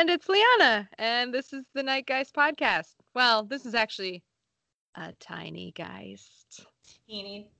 And 0.00 0.08
it's 0.08 0.30
Liana. 0.30 0.88
And 0.96 1.34
this 1.34 1.52
is 1.52 1.66
the 1.74 1.82
Night 1.82 2.06
Geist 2.06 2.34
podcast. 2.34 2.94
Well, 3.14 3.44
this 3.44 3.66
is 3.66 3.74
actually 3.74 4.22
a 4.94 5.12
tiny 5.20 5.72
geist. 5.72 6.64
Teeny, 7.06 7.50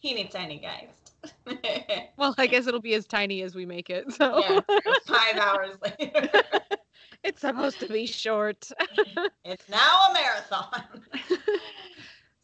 teeny 0.00 0.24
tiny 0.24 0.58
geist. 0.60 1.12
Well, 2.16 2.34
I 2.38 2.46
guess 2.46 2.66
it'll 2.66 2.80
be 2.80 2.94
as 2.94 3.04
tiny 3.06 3.42
as 3.42 3.54
we 3.54 3.66
make 3.66 3.90
it. 3.90 4.10
So 4.12 4.40
yeah, 4.40 4.60
five 5.06 5.36
hours 5.36 5.76
later. 6.00 6.30
it's 7.22 7.42
supposed 7.42 7.78
to 7.80 7.86
be 7.88 8.06
short. 8.06 8.70
it's 9.44 9.68
now 9.68 9.98
a 10.08 10.14
marathon. 10.14 11.02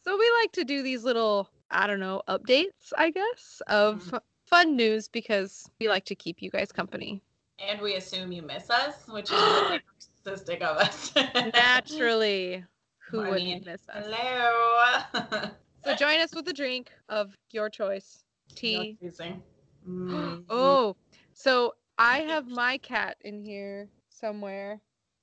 so 0.03 0.17
we 0.19 0.31
like 0.41 0.51
to 0.51 0.65
do 0.65 0.83
these 0.83 1.03
little, 1.03 1.49
I 1.71 1.87
don't 1.87 1.99
know, 1.99 2.21
updates, 2.27 2.93
I 2.95 3.09
guess, 3.09 3.63
of 3.65 4.03
Mhm. 4.03 4.19
fun 4.45 4.75
news 4.75 5.07
because 5.07 5.67
we 5.79 5.89
like 5.89 6.05
to 6.05 6.15
keep 6.15 6.43
you 6.43 6.51
guys 6.51 6.71
company. 6.71 7.23
And 7.59 7.81
we 7.81 7.95
assume 7.95 8.31
you 8.31 8.41
miss 8.41 8.69
us, 8.69 9.07
which 9.07 9.31
is 9.31 9.31
really 9.31 9.81
narcissistic 10.25 10.61
of 10.61 10.77
us. 10.77 11.13
Naturally. 11.53 12.63
Who 13.09 13.21
I 13.21 13.29
wouldn't 13.29 13.45
mean, 13.45 13.63
miss 13.65 13.87
us? 13.89 14.05
Hello. 14.05 15.49
So 15.85 15.95
join 15.95 16.19
us 16.19 16.35
with 16.35 16.45
a 16.49 16.53
drink 16.53 16.91
of 17.07 17.33
your 17.51 17.69
choice. 17.69 18.25
Tea. 18.55 18.97
No 19.01 19.07
teasing. 19.07 19.41
Mm. 19.87 20.43
Oh, 20.49 20.97
so 21.33 21.75
I 21.97 22.19
have 22.23 22.45
my 22.47 22.77
cat 22.79 23.15
in 23.21 23.39
here 23.39 23.87
somewhere, 24.09 24.81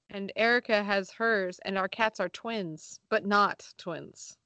and 0.08 0.32
Erica 0.36 0.82
has 0.82 1.10
hers, 1.10 1.60
and 1.66 1.76
our 1.76 1.88
cats 1.88 2.19
are 2.19 2.30
twins, 2.30 2.98
but 3.10 3.26
not 3.26 3.66
twins. 3.76 4.38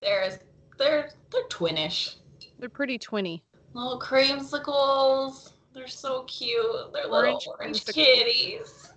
There's 0.00 0.38
they're 0.78 1.10
they're 1.32 1.48
twinish. 1.48 2.14
They're 2.60 2.68
pretty 2.68 2.98
twinny. 2.98 3.42
Little 3.72 3.98
creamsicles. 4.00 5.53
They're 5.74 5.88
so 5.88 6.22
cute. 6.24 6.64
They're 6.92 7.04
little 7.08 7.32
Orange 7.34 7.46
orange, 7.48 7.84
kitties. 7.86 8.92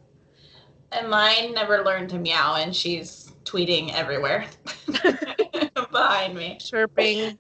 And 0.92 1.10
mine 1.10 1.54
never 1.54 1.84
learned 1.84 2.10
to 2.12 2.20
meow, 2.20 2.56
and 2.56 2.74
she's 2.76 3.32
tweeting 3.44 3.94
everywhere 3.94 4.46
behind 5.92 6.36
me. 6.36 6.58
Chirping. 6.60 7.38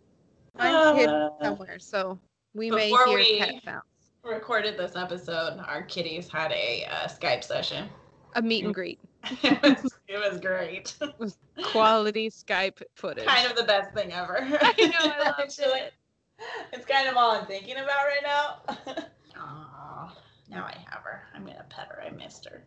Hidden 0.59 1.09
Uh, 1.09 1.29
somewhere, 1.41 1.77
so 1.79 2.19
we 2.55 2.71
may 2.71 2.89
hear 2.89 3.05
we- 3.07 3.37
cat 3.37 3.53
sounds. 3.63 3.83
recorded 4.23 4.75
this 4.77 4.95
episode, 4.95 5.59
our 5.67 5.83
kitties 5.83 6.27
had 6.29 6.51
a 6.51 6.85
uh, 6.85 7.07
Skype 7.07 7.43
session. 7.43 7.87
A 8.35 8.41
meet 8.41 8.65
and 8.65 8.73
greet. 8.73 8.99
it, 9.43 9.61
was, 9.61 9.99
it 10.07 10.17
was 10.31 10.39
great. 10.39 10.97
Quality 11.71 12.29
Skype 12.29 12.81
footage. 12.95 13.25
kind 13.25 13.49
of 13.49 13.55
the 13.55 13.63
best 13.63 13.93
thing 13.93 14.11
ever. 14.11 14.39
I 14.61 14.73
know, 14.79 15.11
I 15.13 15.33
loved 15.39 15.59
it. 15.59 15.93
It's 16.73 16.85
kind 16.85 17.07
of 17.07 17.15
all 17.17 17.31
I'm 17.31 17.45
thinking 17.45 17.75
about 17.77 18.05
right 18.05 18.23
now. 18.23 19.05
Aw, 20.51 20.55
now 20.55 20.65
I 20.65 20.75
have 20.89 21.03
her. 21.03 21.23
I'm 21.33 21.45
gonna 21.45 21.65
pet 21.69 21.89
her. 21.89 22.01
I 22.01 22.09
missed 22.11 22.47
her. 22.47 22.63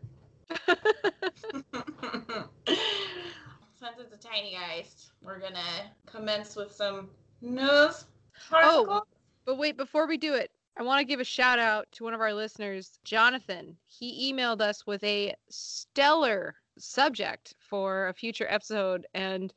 Since 3.74 3.98
it's 3.98 4.12
a 4.12 4.18
tiny 4.18 4.52
geist, 4.52 5.12
we're 5.22 5.38
gonna 5.38 5.90
commence 6.06 6.56
with 6.56 6.72
some 6.72 7.10
news. 7.40 8.04
Oh. 8.52 9.02
But 9.46 9.58
wait, 9.58 9.76
before 9.76 10.06
we 10.06 10.18
do 10.18 10.34
it, 10.34 10.50
I 10.76 10.82
want 10.82 11.00
to 11.00 11.04
give 11.04 11.20
a 11.20 11.24
shout 11.24 11.58
out 11.58 11.86
to 11.92 12.04
one 12.04 12.14
of 12.14 12.20
our 12.20 12.32
listeners, 12.32 12.98
Jonathan. 13.04 13.76
He 13.86 14.32
emailed 14.32 14.60
us 14.60 14.86
with 14.86 15.02
a 15.02 15.34
stellar 15.48 16.54
subject 16.78 17.54
for 17.58 18.08
a 18.08 18.14
future 18.14 18.46
episode, 18.48 19.06
and 19.14 19.52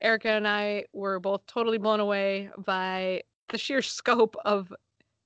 Erica 0.00 0.30
and 0.30 0.48
I 0.48 0.84
were 0.92 1.20
both 1.20 1.46
totally 1.46 1.78
blown 1.78 2.00
away 2.00 2.50
by 2.58 3.22
the 3.48 3.58
sheer 3.58 3.82
scope 3.82 4.36
of 4.44 4.72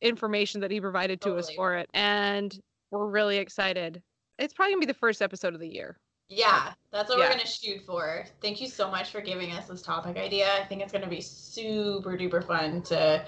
information 0.03 0.61
that 0.61 0.71
he 0.71 0.81
provided 0.81 1.21
to 1.23 1.35
us 1.37 1.51
for 1.51 1.77
it. 1.77 1.89
And 1.95 2.59
we're 2.91 3.07
really 3.09 3.37
excited. 3.39 4.03
It's 4.39 4.55
probably 4.55 4.73
gonna 4.75 4.81
be 4.81 4.87
the 4.87 4.95
first 4.95 5.23
episode 5.23 5.55
of 5.55 5.61
the 5.61 5.69
year. 5.69 5.99
Yeah, 6.29 6.73
that's 6.93 7.09
what 7.09 7.19
Yeah. 7.19 7.25
we're 7.27 7.31
gonna 7.33 7.47
shoot 7.47 7.83
for. 7.85 8.25
Thank 8.41 8.61
you 8.61 8.69
so 8.69 8.91
much 8.91 9.11
for 9.11 9.21
giving 9.21 9.53
us 9.53 9.67
this 9.69 9.83
topic 9.83 10.17
idea. 10.17 10.53
I 10.55 10.65
think 10.65 10.81
it's 10.81 10.93
gonna 10.93 11.09
be 11.09 11.21
super 11.21 12.17
duper 12.17 12.47
fun 12.47 12.83
to 12.85 13.25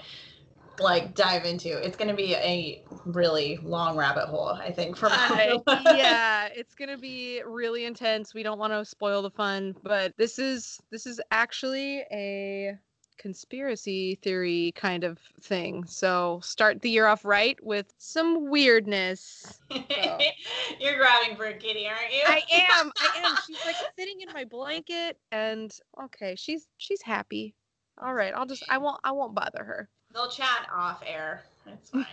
like 0.79 1.13
dive 1.13 1.45
into. 1.45 1.69
It's 1.85 1.95
gonna 1.95 2.15
be 2.15 2.33
a 2.33 2.83
really 3.05 3.57
long 3.61 3.95
rabbit 3.95 4.25
hole, 4.25 4.49
I 4.49 4.71
think, 4.71 4.97
for 4.97 5.07
I- 5.11 5.61
yeah, 5.95 6.47
it's 6.55 6.73
gonna 6.73 6.97
be 6.97 7.41
really 7.45 7.85
intense. 7.85 8.33
We 8.33 8.41
don't 8.41 8.57
want 8.57 8.73
to 8.73 8.83
spoil 8.83 9.21
the 9.21 9.29
fun, 9.29 9.75
but 9.83 10.13
this 10.17 10.39
is 10.39 10.79
this 10.89 11.05
is 11.05 11.21
actually 11.29 11.99
a 12.11 12.75
conspiracy 13.23 14.15
theory 14.15 14.73
kind 14.75 15.05
of 15.05 15.17
thing. 15.39 15.85
So 15.85 16.41
start 16.43 16.81
the 16.81 16.89
year 16.89 17.07
off 17.07 17.23
right 17.23 17.57
with 17.63 17.93
some 17.97 18.49
weirdness. 18.49 19.61
You're 19.71 20.97
grabbing 20.97 21.37
for 21.37 21.45
a 21.45 21.53
kitty, 21.53 21.87
aren't 21.87 22.13
you? 22.13 22.21
I 22.27 22.41
am, 22.51 22.91
I 22.99 23.23
am. 23.23 23.37
She's 23.47 23.65
like 23.65 23.77
sitting 23.97 24.19
in 24.19 24.33
my 24.33 24.43
blanket, 24.43 25.17
and 25.31 25.73
okay, 26.03 26.35
she's 26.35 26.67
she's 26.77 27.01
happy. 27.01 27.55
All 27.97 28.13
right, 28.13 28.33
I'll 28.35 28.45
just 28.45 28.65
I 28.69 28.77
won't 28.77 28.99
I 29.05 29.13
won't 29.13 29.33
bother 29.33 29.63
her. 29.63 29.89
They'll 30.13 30.29
chat 30.29 30.67
off 30.75 31.01
air. 31.07 31.43
That's 31.65 31.89
fine. 31.91 32.05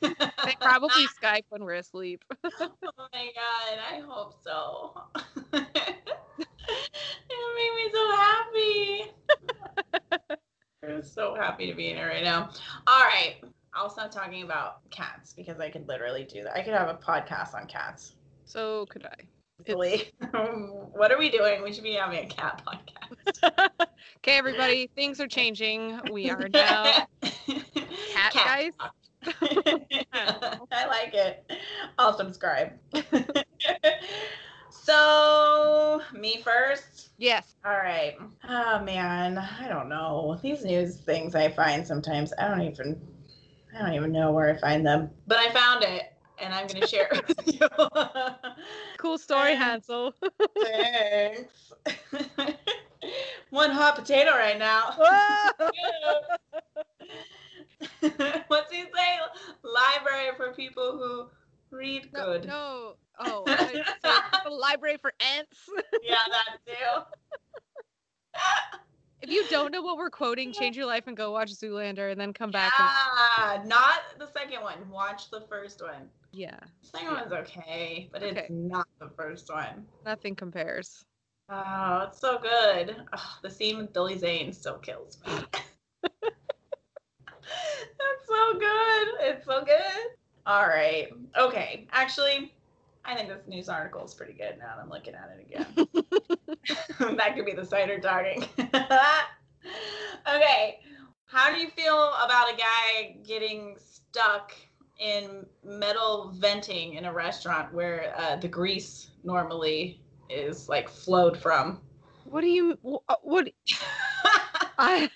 They 0.00 0.56
probably 0.60 1.06
Skype 1.22 1.44
when 1.50 1.62
we're 1.62 1.74
asleep. 1.74 2.24
oh 2.42 2.72
my 3.12 3.30
god, 3.36 3.78
I 3.92 4.00
hope 4.04 4.34
so. 4.42 5.00
it 5.52 5.62
made 7.54 7.74
me 7.76 7.90
so 7.92 8.10
happy. 8.16 9.12
So 11.12 11.34
happy 11.34 11.66
to 11.66 11.74
be 11.74 11.90
in 11.90 11.98
it 11.98 12.04
right 12.04 12.24
now. 12.24 12.48
All 12.86 13.02
right. 13.02 13.36
I'll 13.74 13.90
stop 13.90 14.10
talking 14.10 14.42
about 14.42 14.88
cats 14.90 15.34
because 15.34 15.60
I 15.60 15.68
could 15.68 15.86
literally 15.86 16.24
do 16.24 16.42
that. 16.42 16.56
I 16.56 16.62
could 16.62 16.72
have 16.72 16.88
a 16.88 16.94
podcast 16.94 17.54
on 17.54 17.66
cats. 17.66 18.14
So 18.46 18.86
could 18.86 19.04
I. 19.04 19.16
What 20.94 21.12
are 21.12 21.18
we 21.18 21.28
doing? 21.28 21.62
We 21.62 21.72
should 21.72 21.84
be 21.84 21.92
having 21.92 22.24
a 22.24 22.26
cat 22.26 22.62
podcast. 22.66 23.86
okay, 24.18 24.38
everybody, 24.38 24.88
things 24.94 25.20
are 25.20 25.28
changing. 25.28 26.00
We 26.10 26.30
are 26.30 26.48
now 26.52 27.06
cat 27.22 28.32
guys. 28.32 28.72
I 30.72 30.86
like 30.86 31.12
it. 31.12 31.50
I'll 31.98 32.16
subscribe. 32.16 32.72
So, 34.84 36.02
me 36.12 36.42
first. 36.42 37.10
Yes. 37.18 37.54
All 37.64 37.72
right. 37.72 38.16
Oh 38.48 38.80
man, 38.82 39.38
I 39.38 39.68
don't 39.68 39.88
know. 39.88 40.38
These 40.42 40.64
news 40.64 40.96
things 40.96 41.34
I 41.34 41.50
find 41.50 41.86
sometimes 41.86 42.32
I 42.38 42.48
don't 42.48 42.62
even 42.62 43.00
I 43.74 43.82
don't 43.82 43.94
even 43.94 44.12
know 44.12 44.32
where 44.32 44.54
I 44.54 44.58
find 44.58 44.84
them. 44.84 45.10
But 45.26 45.38
I 45.38 45.50
found 45.52 45.84
it 45.84 46.12
and 46.38 46.52
I'm 46.52 46.66
gonna 46.66 46.86
share 46.86 47.08
it 47.12 47.26
with 47.28 47.46
you. 47.60 47.68
Cool 48.98 49.18
story, 49.18 49.54
Hansel. 49.54 50.12
Thanks. 50.60 51.72
One 53.50 53.70
hot 53.70 53.96
potato 53.96 54.30
right 54.30 54.58
now. 54.58 54.96
What's 58.48 58.72
he 58.72 58.82
say? 58.82 59.18
Library 59.62 60.30
for 60.36 60.52
people 60.52 60.98
who 60.98 61.28
read 61.76 62.08
no, 62.12 62.24
good. 62.24 62.46
no. 62.46 62.96
Oh, 63.18 63.44
I 63.46 63.82
the 64.44 64.50
library 64.50 64.96
for 64.96 65.12
ants. 65.36 65.58
Yeah, 66.04 66.16
that 66.30 66.58
too. 66.66 67.02
if 69.22 69.30
you 69.30 69.44
don't 69.48 69.70
know 69.70 69.82
what 69.82 69.96
we're 69.96 70.10
quoting, 70.10 70.52
change 70.52 70.76
your 70.76 70.86
life 70.86 71.06
and 71.06 71.16
go 71.16 71.30
watch 71.30 71.50
Zoolander 71.52 72.10
and 72.10 72.20
then 72.20 72.32
come 72.32 72.50
back. 72.50 72.72
And, 72.78 72.88
Ah, 72.88 73.62
not 73.64 74.00
the 74.18 74.26
second 74.32 74.62
one. 74.62 74.88
Watch 74.90 75.30
the 75.30 75.42
first 75.42 75.80
one. 75.80 76.08
yeah, 76.32 76.58
The 76.82 76.88
second 76.88 77.12
one's 77.12 77.32
okay, 77.32 78.08
but 78.12 78.22
it's 78.24 78.50
not 78.50 78.88
the 78.98 79.10
first 79.16 79.48
one. 79.52 79.86
nothing 80.04 80.34
compares. 80.34 81.04
Oh, 81.48 82.06
it's 82.08 82.18
so 82.20 82.38
good. 82.38 82.96
Oh, 83.12 83.38
the 83.42 83.50
scene 83.50 83.76
with 83.76 83.92
Billy 83.92 84.18
Zane 84.18 84.52
still 84.52 84.78
kills 84.78 85.18
me. 85.26 85.32
That's 86.02 86.16
so 88.28 88.58
good. 88.58 89.08
It's 89.20 89.44
so 89.46 89.64
good. 89.64 90.16
All 90.46 90.66
right. 90.66 91.08
Okay. 91.38 91.86
Actually, 91.92 92.52
I 93.04 93.14
think 93.16 93.28
this 93.28 93.46
news 93.48 93.68
article 93.68 94.04
is 94.04 94.14
pretty 94.14 94.32
good 94.32 94.56
now 94.58 94.76
that 94.76 94.82
I'm 94.82 94.88
looking 94.90 95.14
at 95.14 95.30
it 95.36 95.46
again. 95.46 95.66
that 97.16 97.34
could 97.36 97.44
be 97.44 97.52
the 97.52 97.64
cider 97.64 97.98
talking. 97.98 98.44
okay. 100.34 100.78
How 101.26 101.52
do 101.52 101.58
you 101.58 101.70
feel 101.70 102.12
about 102.24 102.52
a 102.52 102.56
guy 102.56 103.16
getting 103.26 103.76
stuck 103.78 104.52
in 104.98 105.46
metal 105.64 106.32
venting 106.36 106.94
in 106.94 107.06
a 107.06 107.12
restaurant 107.12 107.72
where 107.74 108.14
uh, 108.16 108.36
the 108.36 108.48
grease 108.48 109.10
normally 109.24 110.00
is 110.30 110.68
like 110.68 110.88
flowed 110.88 111.36
from? 111.36 111.80
What 112.24 112.42
do 112.42 112.48
you? 112.48 112.78
uh, 113.08 113.16
What? 113.22 113.48
I 114.78 115.10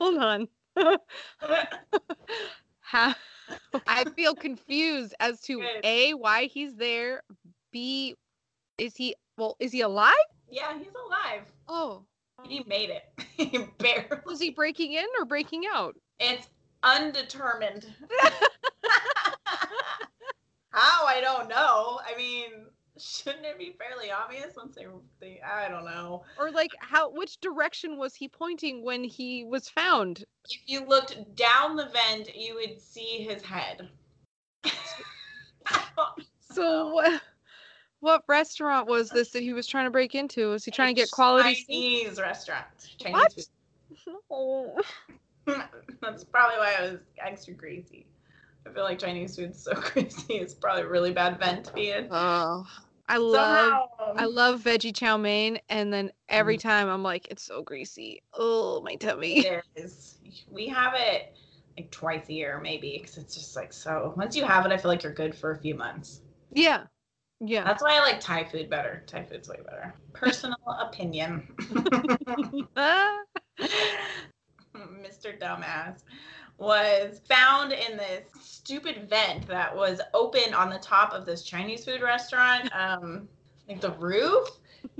hold 0.00 0.18
on. 0.18 0.48
How? 2.80 3.14
I 3.86 4.04
feel 4.04 4.34
confused 4.34 5.14
as 5.20 5.40
to 5.42 5.60
Good. 5.60 5.84
a 5.84 6.14
why 6.14 6.44
he's 6.46 6.74
there. 6.76 7.22
B, 7.72 8.14
is 8.78 8.94
he? 8.96 9.14
Well, 9.36 9.56
is 9.58 9.72
he 9.72 9.80
alive? 9.82 10.14
yeah, 10.50 10.76
he's 10.78 10.92
alive. 11.06 11.42
Oh, 11.68 12.04
He 12.44 12.62
made 12.66 12.90
it. 12.90 13.04
Barely. 13.78 14.06
was 14.24 14.40
he 14.40 14.50
breaking 14.50 14.92
in 14.92 15.06
or 15.18 15.24
breaking 15.24 15.64
out? 15.72 15.96
It's 16.20 16.48
undetermined. 16.82 17.86
How 20.70 21.06
I 21.06 21.20
don't 21.20 21.48
know. 21.48 22.00
I 22.04 22.16
mean, 22.16 22.66
shouldn't 22.98 23.44
it 23.44 23.58
be 23.58 23.74
fairly 23.78 24.10
obvious 24.10 24.54
once 24.56 24.76
they 24.76 24.86
they 25.20 25.40
I 25.40 25.68
don't 25.68 25.84
know. 25.84 26.22
Or 26.38 26.50
like 26.50 26.70
how 26.78 27.10
which 27.10 27.40
direction 27.40 27.96
was 27.96 28.14
he 28.14 28.28
pointing 28.28 28.84
when 28.84 29.04
he 29.04 29.44
was 29.44 29.68
found? 29.68 30.24
If 30.48 30.60
you 30.66 30.84
looked 30.86 31.34
down 31.36 31.76
the 31.76 31.86
vent, 31.86 32.34
you 32.36 32.54
would 32.54 32.80
see 32.80 33.26
his 33.28 33.42
head. 33.42 33.88
So 36.40 36.94
what 36.94 37.20
what 38.00 38.22
restaurant 38.28 38.86
was 38.86 39.10
this 39.10 39.30
that 39.30 39.42
he 39.42 39.52
was 39.52 39.66
trying 39.66 39.86
to 39.86 39.90
break 39.90 40.14
into? 40.14 40.50
Was 40.50 40.64
he 40.64 40.70
trying 40.70 40.94
to 40.94 41.00
get 41.00 41.10
quality? 41.10 41.64
Chinese 41.66 42.20
restaurant. 42.20 42.66
Chinese 42.98 43.48
What? 44.28 44.28
food. 44.28 44.82
That's 46.00 46.24
probably 46.24 46.58
why 46.58 46.74
I 46.78 46.82
was 46.82 47.00
extra 47.18 47.54
crazy. 47.54 48.06
I 48.66 48.72
feel 48.72 48.84
like 48.84 48.98
Chinese 48.98 49.36
food's 49.36 49.62
so 49.62 49.72
crazy. 49.74 50.34
It's 50.34 50.54
probably 50.54 50.82
a 50.82 50.88
really 50.88 51.12
bad 51.12 51.38
vent 51.38 51.64
to 51.64 51.72
be 51.72 51.90
in. 51.90 52.08
Oh, 52.10 52.66
I 53.08 53.18
love 53.18 53.58
Somehow, 53.58 53.86
I 54.16 54.24
love 54.26 54.62
veggie 54.62 54.94
chow 54.94 55.16
mein, 55.16 55.58
and 55.68 55.92
then 55.92 56.10
every 56.28 56.56
time 56.56 56.88
I'm 56.88 57.02
like, 57.02 57.28
it's 57.30 57.42
so 57.42 57.62
greasy. 57.62 58.22
Oh, 58.32 58.80
my 58.82 58.94
tummy. 58.94 59.40
it 59.40 59.62
is. 59.76 60.18
We 60.50 60.68
have 60.68 60.94
it 60.96 61.36
like 61.76 61.90
twice 61.90 62.28
a 62.28 62.32
year, 62.32 62.60
maybe, 62.62 62.98
because 62.98 63.18
it's 63.18 63.34
just 63.34 63.56
like 63.56 63.72
so. 63.72 64.14
Once 64.16 64.36
you 64.36 64.44
have 64.44 64.64
it, 64.64 64.72
I 64.72 64.76
feel 64.76 64.90
like 64.90 65.02
you're 65.02 65.12
good 65.12 65.34
for 65.34 65.50
a 65.52 65.58
few 65.58 65.74
months. 65.74 66.20
Yeah, 66.52 66.84
yeah. 67.40 67.64
That's 67.64 67.82
why 67.82 67.96
I 67.96 68.00
like 68.00 68.20
Thai 68.20 68.44
food 68.44 68.70
better. 68.70 69.02
Thai 69.06 69.24
food's 69.24 69.48
way 69.48 69.58
better. 69.64 69.94
Personal 70.12 70.56
opinion. 70.80 71.46
Ah. 72.76 73.20
Mr. 74.76 75.38
Dumbass 75.38 76.02
was 76.58 77.20
found 77.28 77.72
in 77.72 77.96
this 77.96 78.24
stupid 78.40 79.08
vent 79.08 79.46
that 79.48 79.74
was 79.74 80.00
open 80.12 80.54
on 80.54 80.70
the 80.70 80.78
top 80.78 81.12
of 81.12 81.26
this 81.26 81.42
Chinese 81.42 81.84
food 81.84 82.00
restaurant. 82.02 82.70
Um, 82.74 83.28
like 83.68 83.80
the 83.80 83.92
roof. 83.92 84.48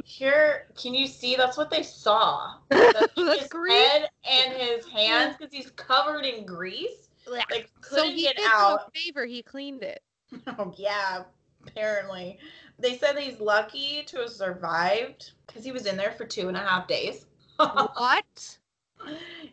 Here, 0.05 0.67
can 0.77 0.95
you 0.95 1.06
see? 1.06 1.37
That's 1.37 1.56
what 1.59 1.71
they 1.71 1.83
saw. 1.83 2.55
That's 2.71 3.12
his 3.15 3.49
grease? 3.49 3.73
head 3.89 4.09
and 4.29 4.55
his 4.55 4.87
hands 4.89 5.37
because 5.39 5.53
he's 5.53 5.71
covered 5.73 6.25
in 6.25 6.47
grease. 6.47 7.09
Like 7.31 7.71
so 7.83 7.97
couldn't 7.97 8.17
he 8.17 8.23
get 8.23 8.37
did 8.37 8.47
out. 8.49 8.89
a 8.89 8.99
favor. 8.99 9.25
He 9.27 9.43
cleaned 9.43 9.83
it. 9.83 10.03
Oh 10.59 10.75
yeah, 10.77 11.23
apparently. 11.67 12.39
They 12.79 12.97
said 12.99 13.17
he's 13.19 13.39
lucky 13.41 14.03
to 14.06 14.19
have 14.19 14.31
survived 14.31 15.31
because 15.47 15.65
he 15.65 15.71
was 15.71 15.87
in 15.87 15.97
there 15.97 16.11
for 16.12 16.25
two 16.25 16.49
and 16.49 16.56
a 16.56 16.61
half 16.61 16.89
days. 16.89 17.27
What? 17.56 18.59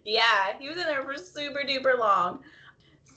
Yeah, 0.04 0.58
he 0.60 0.68
was 0.68 0.78
in 0.78 0.84
there 0.84 1.04
for 1.04 1.18
super 1.18 1.62
duper 1.62 1.98
long. 1.98 2.40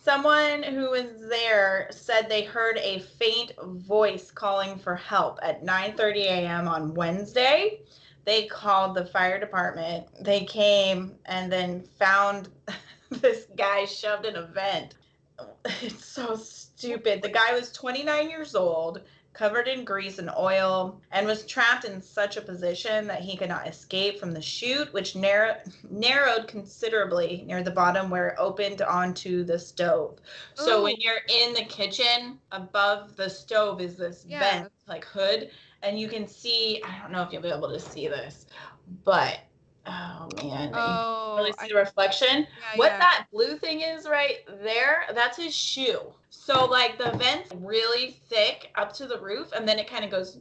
Someone 0.02 0.62
who 0.62 0.90
was 0.90 1.06
there 1.30 1.88
said 1.90 2.28
they 2.28 2.42
heard 2.42 2.76
a 2.76 3.00
faint 3.18 3.52
voice 3.58 4.30
calling 4.30 4.78
for 4.78 4.94
help 4.94 5.38
at 5.42 5.64
9:30 5.64 6.16
a.m. 6.24 6.68
on 6.68 6.94
Wednesday. 6.94 7.80
They 8.24 8.46
called 8.46 8.94
the 8.94 9.06
fire 9.06 9.38
department. 9.38 10.06
They 10.22 10.44
came 10.44 11.14
and 11.26 11.50
then 11.50 11.82
found 11.98 12.48
this 13.10 13.46
guy 13.56 13.84
shoved 13.84 14.26
in 14.26 14.36
a 14.36 14.46
vent. 14.46 14.94
It's 15.82 16.04
so 16.04 16.36
stupid. 16.36 17.22
The 17.22 17.30
guy 17.30 17.54
was 17.54 17.72
29 17.72 18.28
years 18.28 18.54
old, 18.54 19.00
covered 19.34 19.68
in 19.68 19.84
grease 19.84 20.18
and 20.18 20.30
oil, 20.38 21.00
and 21.10 21.26
was 21.26 21.44
trapped 21.44 21.84
in 21.84 22.00
such 22.00 22.36
a 22.36 22.40
position 22.40 23.06
that 23.08 23.20
he 23.20 23.36
could 23.36 23.48
not 23.48 23.66
escape 23.66 24.18
from 24.18 24.32
the 24.32 24.40
chute, 24.40 24.92
which 24.92 25.16
narrow, 25.16 25.56
narrowed 25.90 26.46
considerably 26.48 27.44
near 27.46 27.62
the 27.62 27.70
bottom 27.70 28.08
where 28.08 28.28
it 28.28 28.36
opened 28.38 28.80
onto 28.80 29.44
the 29.44 29.58
stove. 29.58 30.20
So 30.54 30.78
oh. 30.78 30.82
when 30.84 30.94
you're 30.98 31.20
in 31.28 31.52
the 31.52 31.64
kitchen, 31.64 32.38
above 32.52 33.16
the 33.16 33.28
stove 33.28 33.80
is 33.80 33.96
this 33.96 34.24
Yeah. 34.26 34.38
vent, 34.38 34.72
like 34.86 35.04
hood, 35.04 35.50
and 35.82 35.98
you 35.98 36.08
can 36.08 36.26
see. 36.26 36.80
I 36.84 36.98
don't 37.02 37.12
know 37.12 37.22
if 37.22 37.32
you'll 37.32 37.42
be 37.42 37.50
able 37.50 37.70
to 37.70 37.80
see 37.80 38.08
this, 38.08 38.46
but 39.04 39.40
oh 39.86 40.28
man, 40.42 40.70
Oh, 40.74 41.36
really 41.38 41.52
see 41.60 41.68
the 41.68 41.74
reflection. 41.74 42.46
Yeah, 42.46 42.76
what 42.76 42.92
yeah. 42.92 42.98
that 42.98 43.26
blue 43.32 43.56
thing 43.56 43.80
is 43.80 44.06
right 44.06 44.38
there 44.62 45.04
that's 45.14 45.36
his 45.36 45.54
shoe. 45.54 46.00
So 46.30 46.66
like 46.66 46.98
the 46.98 47.16
vent's 47.16 47.52
really 47.54 48.10
thick 48.28 48.70
up 48.74 48.92
to 48.94 49.06
the 49.06 49.18
roof 49.18 49.52
and 49.52 49.66
then 49.66 49.78
it 49.78 49.88
kind 49.88 50.04
of 50.04 50.10
goes 50.10 50.38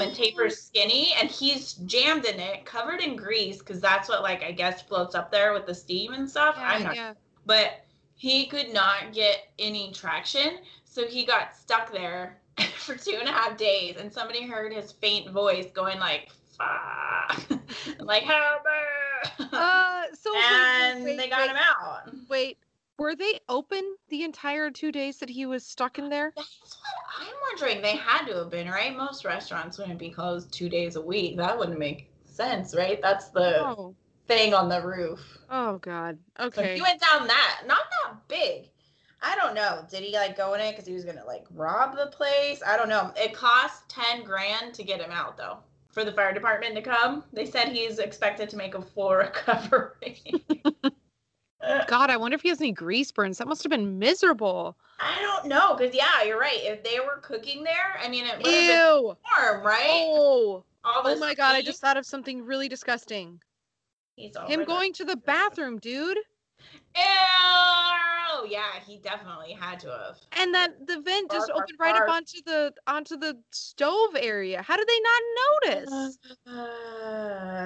and 0.00 0.14
tapers 0.14 0.60
skinny 0.60 1.12
and 1.20 1.30
he's 1.30 1.74
jammed 1.74 2.24
in 2.24 2.40
it 2.40 2.64
covered 2.64 3.00
in 3.00 3.14
grease 3.14 3.58
because 3.58 3.80
that's 3.80 4.08
what 4.08 4.22
like 4.22 4.42
i 4.42 4.50
guess 4.50 4.82
floats 4.82 5.14
up 5.14 5.30
there 5.30 5.52
with 5.52 5.66
the 5.66 5.74
steam 5.74 6.12
and 6.14 6.28
stuff. 6.28 6.56
Yeah, 6.58 6.66
i'm 6.66 6.82
not 6.82 6.96
yeah. 6.96 7.12
but 7.46 7.84
he 8.14 8.46
could 8.46 8.72
not 8.72 9.12
get 9.12 9.48
any 9.58 9.92
traction 9.92 10.58
so 10.84 11.06
he 11.06 11.24
got 11.24 11.54
stuck 11.54 11.92
there 11.92 12.38
for 12.76 12.96
two 12.96 13.16
and 13.20 13.28
a 13.28 13.32
half 13.32 13.56
days 13.56 13.96
and 13.98 14.12
somebody 14.12 14.42
heard 14.46 14.72
his 14.72 14.92
faint 14.92 15.30
voice 15.30 15.66
going 15.72 16.00
like 16.00 16.30
fuck 16.58 17.48
like 18.00 18.22
help 18.24 18.62
me 18.64 19.46
Uh, 19.52 20.04
so 20.14 20.34
wait, 20.34 20.50
wait, 20.50 20.70
and 20.82 21.04
wait, 21.04 21.18
they 21.18 21.28
got 21.28 21.40
wait, 21.40 21.50
him 21.50 21.56
out 21.56 22.10
Wait, 22.28 22.58
were 22.98 23.14
they 23.14 23.40
open 23.48 23.82
the 24.08 24.22
entire 24.24 24.70
two 24.70 24.92
days 24.92 25.18
that 25.18 25.30
he 25.30 25.46
was 25.46 25.64
stuck 25.64 25.98
in 25.98 26.08
there? 26.08 26.32
That's 26.36 26.78
what 26.80 27.26
I'm 27.26 27.34
wondering. 27.50 27.82
They 27.82 27.96
had 27.96 28.26
to 28.26 28.34
have 28.36 28.50
been, 28.50 28.68
right? 28.68 28.96
Most 28.96 29.24
restaurants 29.24 29.78
wouldn't 29.78 29.98
be 29.98 30.10
closed 30.10 30.52
two 30.52 30.68
days 30.68 30.96
a 30.96 31.00
week. 31.00 31.36
That 31.36 31.58
wouldn't 31.58 31.78
make 31.78 32.10
sense, 32.24 32.74
right? 32.76 33.00
That's 33.02 33.28
the 33.30 33.74
Oh, 33.76 33.94
thing 34.26 34.54
on 34.54 34.68
the 34.68 34.82
roof. 34.84 35.38
oh 35.50 35.78
God. 35.78 36.18
So 36.50 36.62
Okay. 36.62 36.74
he 36.74 36.82
went 36.82 37.00
down 37.00 37.26
that, 37.28 37.62
not 37.66 37.84
that 38.04 38.28
big. 38.28 38.70
I 39.22 39.34
don't 39.36 39.54
know. 39.54 39.84
Did 39.90 40.02
he 40.04 40.12
like 40.14 40.36
go 40.36 40.54
in 40.54 40.60
it 40.60 40.72
because 40.72 40.86
he 40.86 40.94
was 40.94 41.04
gonna 41.04 41.24
like 41.26 41.44
rob 41.50 41.96
the 41.96 42.06
place? 42.08 42.62
I 42.66 42.76
don't 42.76 42.88
know. 42.88 43.12
It 43.16 43.32
cost 43.34 43.88
ten 43.88 44.24
grand 44.24 44.74
to 44.74 44.84
get 44.84 45.00
him 45.00 45.10
out 45.10 45.36
though. 45.36 45.58
For 45.98 46.04
the 46.04 46.12
fire 46.12 46.32
department 46.32 46.76
to 46.76 46.80
come, 46.80 47.24
they 47.32 47.44
said 47.44 47.70
he's 47.70 47.98
expected 47.98 48.48
to 48.50 48.56
make 48.56 48.76
a 48.76 48.80
full 48.80 49.12
recovery. 49.16 50.22
God, 51.88 52.08
I 52.08 52.16
wonder 52.16 52.36
if 52.36 52.42
he 52.42 52.50
has 52.50 52.60
any 52.60 52.70
grease 52.70 53.10
burns. 53.10 53.38
That 53.38 53.48
must 53.48 53.64
have 53.64 53.70
been 53.70 53.98
miserable. 53.98 54.76
I 55.00 55.20
don't 55.20 55.46
know, 55.46 55.74
cause 55.74 55.90
yeah, 55.92 56.22
you're 56.24 56.38
right. 56.38 56.60
If 56.60 56.84
they 56.84 57.00
were 57.00 57.18
cooking 57.20 57.64
there, 57.64 57.98
I 58.00 58.08
mean, 58.08 58.26
it 58.26 58.36
would 58.36 58.46
have 58.46 58.68
been 58.68 58.76
Ew. 58.76 59.02
warm, 59.02 59.66
right? 59.66 59.88
Oh. 59.88 60.62
All 60.84 61.02
Oh 61.04 61.18
my 61.18 61.34
God, 61.34 61.56
I 61.56 61.62
just 61.62 61.80
thought 61.80 61.96
of 61.96 62.06
something 62.06 62.44
really 62.44 62.68
disgusting. 62.68 63.40
He's 64.14 64.36
Him 64.46 64.60
the- 64.60 64.66
going 64.66 64.92
to 64.92 65.04
the 65.04 65.16
bathroom, 65.16 65.80
dude. 65.80 66.18
Ew! 66.96 67.02
Yeah, 68.74 68.80
he 68.84 68.98
definitely 68.98 69.52
had 69.52 69.80
to 69.80 69.88
have. 69.88 70.18
And 70.32 70.54
that 70.54 70.86
the 70.86 71.00
vent 71.00 71.30
just 71.30 71.48
barf, 71.48 71.56
opened 71.56 71.78
right 71.78 71.94
up 71.94 72.08
onto 72.08 72.42
the 72.44 72.72
onto 72.86 73.16
the 73.16 73.38
stove 73.50 74.16
area. 74.18 74.62
How 74.62 74.76
did 74.76 74.88
they 74.88 75.00
not 75.00 75.22
notice? 75.74 76.18
Uh, 76.46 76.50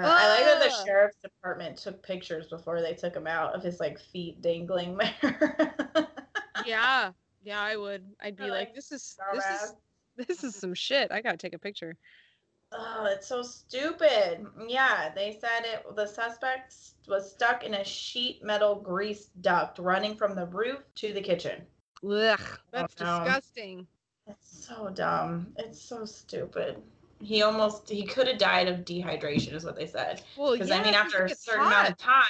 I 0.04 0.28
like 0.28 0.44
that 0.44 0.62
the 0.62 0.84
sheriff's 0.84 1.18
department 1.22 1.76
took 1.76 2.02
pictures 2.02 2.48
before 2.48 2.80
they 2.80 2.94
took 2.94 3.14
him 3.14 3.26
out 3.26 3.54
of 3.54 3.62
his 3.62 3.80
like 3.80 3.98
feet 3.98 4.40
dangling 4.42 4.98
there. 4.98 5.74
yeah. 6.66 7.12
Yeah, 7.44 7.60
I 7.60 7.76
would. 7.76 8.04
I'd 8.20 8.36
be 8.36 8.44
like, 8.44 8.68
like, 8.68 8.74
this 8.74 8.92
is 8.92 9.16
this 9.32 9.44
is 9.44 9.74
this 10.16 10.44
is 10.44 10.54
some 10.54 10.74
shit. 10.74 11.10
I 11.10 11.20
gotta 11.20 11.36
take 11.36 11.54
a 11.54 11.58
picture. 11.58 11.96
Oh, 12.74 13.06
it's 13.10 13.26
so 13.26 13.42
stupid. 13.42 14.46
Yeah, 14.66 15.10
they 15.14 15.38
said 15.40 15.64
it. 15.64 15.84
The 15.96 16.06
suspect 16.06 16.74
was 17.08 17.30
stuck 17.30 17.64
in 17.64 17.74
a 17.74 17.84
sheet 17.84 18.42
metal 18.44 18.74
grease 18.76 19.26
duct 19.40 19.78
running 19.78 20.14
from 20.14 20.34
the 20.34 20.46
roof 20.46 20.80
to 20.96 21.12
the 21.12 21.20
kitchen. 21.20 21.62
Ugh, 22.08 22.40
that's 22.70 22.98
no. 23.00 23.24
disgusting. 23.24 23.86
It's 24.26 24.66
so 24.66 24.88
dumb. 24.90 25.48
It's 25.58 25.80
so 25.80 26.04
stupid. 26.04 26.82
He 27.20 27.42
almost 27.42 27.88
he 27.88 28.04
could 28.04 28.26
have 28.26 28.38
died 28.38 28.66
of 28.68 28.80
dehydration, 28.84 29.52
is 29.52 29.64
what 29.64 29.76
they 29.76 29.86
said. 29.86 30.22
Well, 30.36 30.52
Because 30.52 30.68
yeah, 30.70 30.80
I 30.80 30.84
mean, 30.84 30.94
after 30.94 31.24
a 31.24 31.28
gets 31.28 31.44
certain 31.44 31.66
amount 31.66 31.90
of 31.90 31.96
time, 31.98 32.22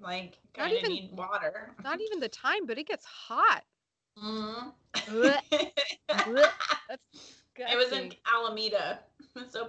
like 0.00 0.38
Not 0.56 0.64
kind 0.64 0.72
of 0.72 0.78
even- 0.78 0.90
need 0.90 1.12
water. 1.16 1.70
Not 1.84 2.00
even 2.00 2.18
the 2.20 2.28
time, 2.28 2.66
but 2.66 2.78
it 2.78 2.86
gets 2.88 3.04
hot. 3.04 3.64
Mhm. 4.18 4.72
Blech. 4.94 5.72
Blech. 6.08 6.50
That's 6.88 7.02
it 7.56 7.76
was 7.76 7.92
in. 7.92 8.12
Alameda, 8.34 8.98
so 9.06 9.09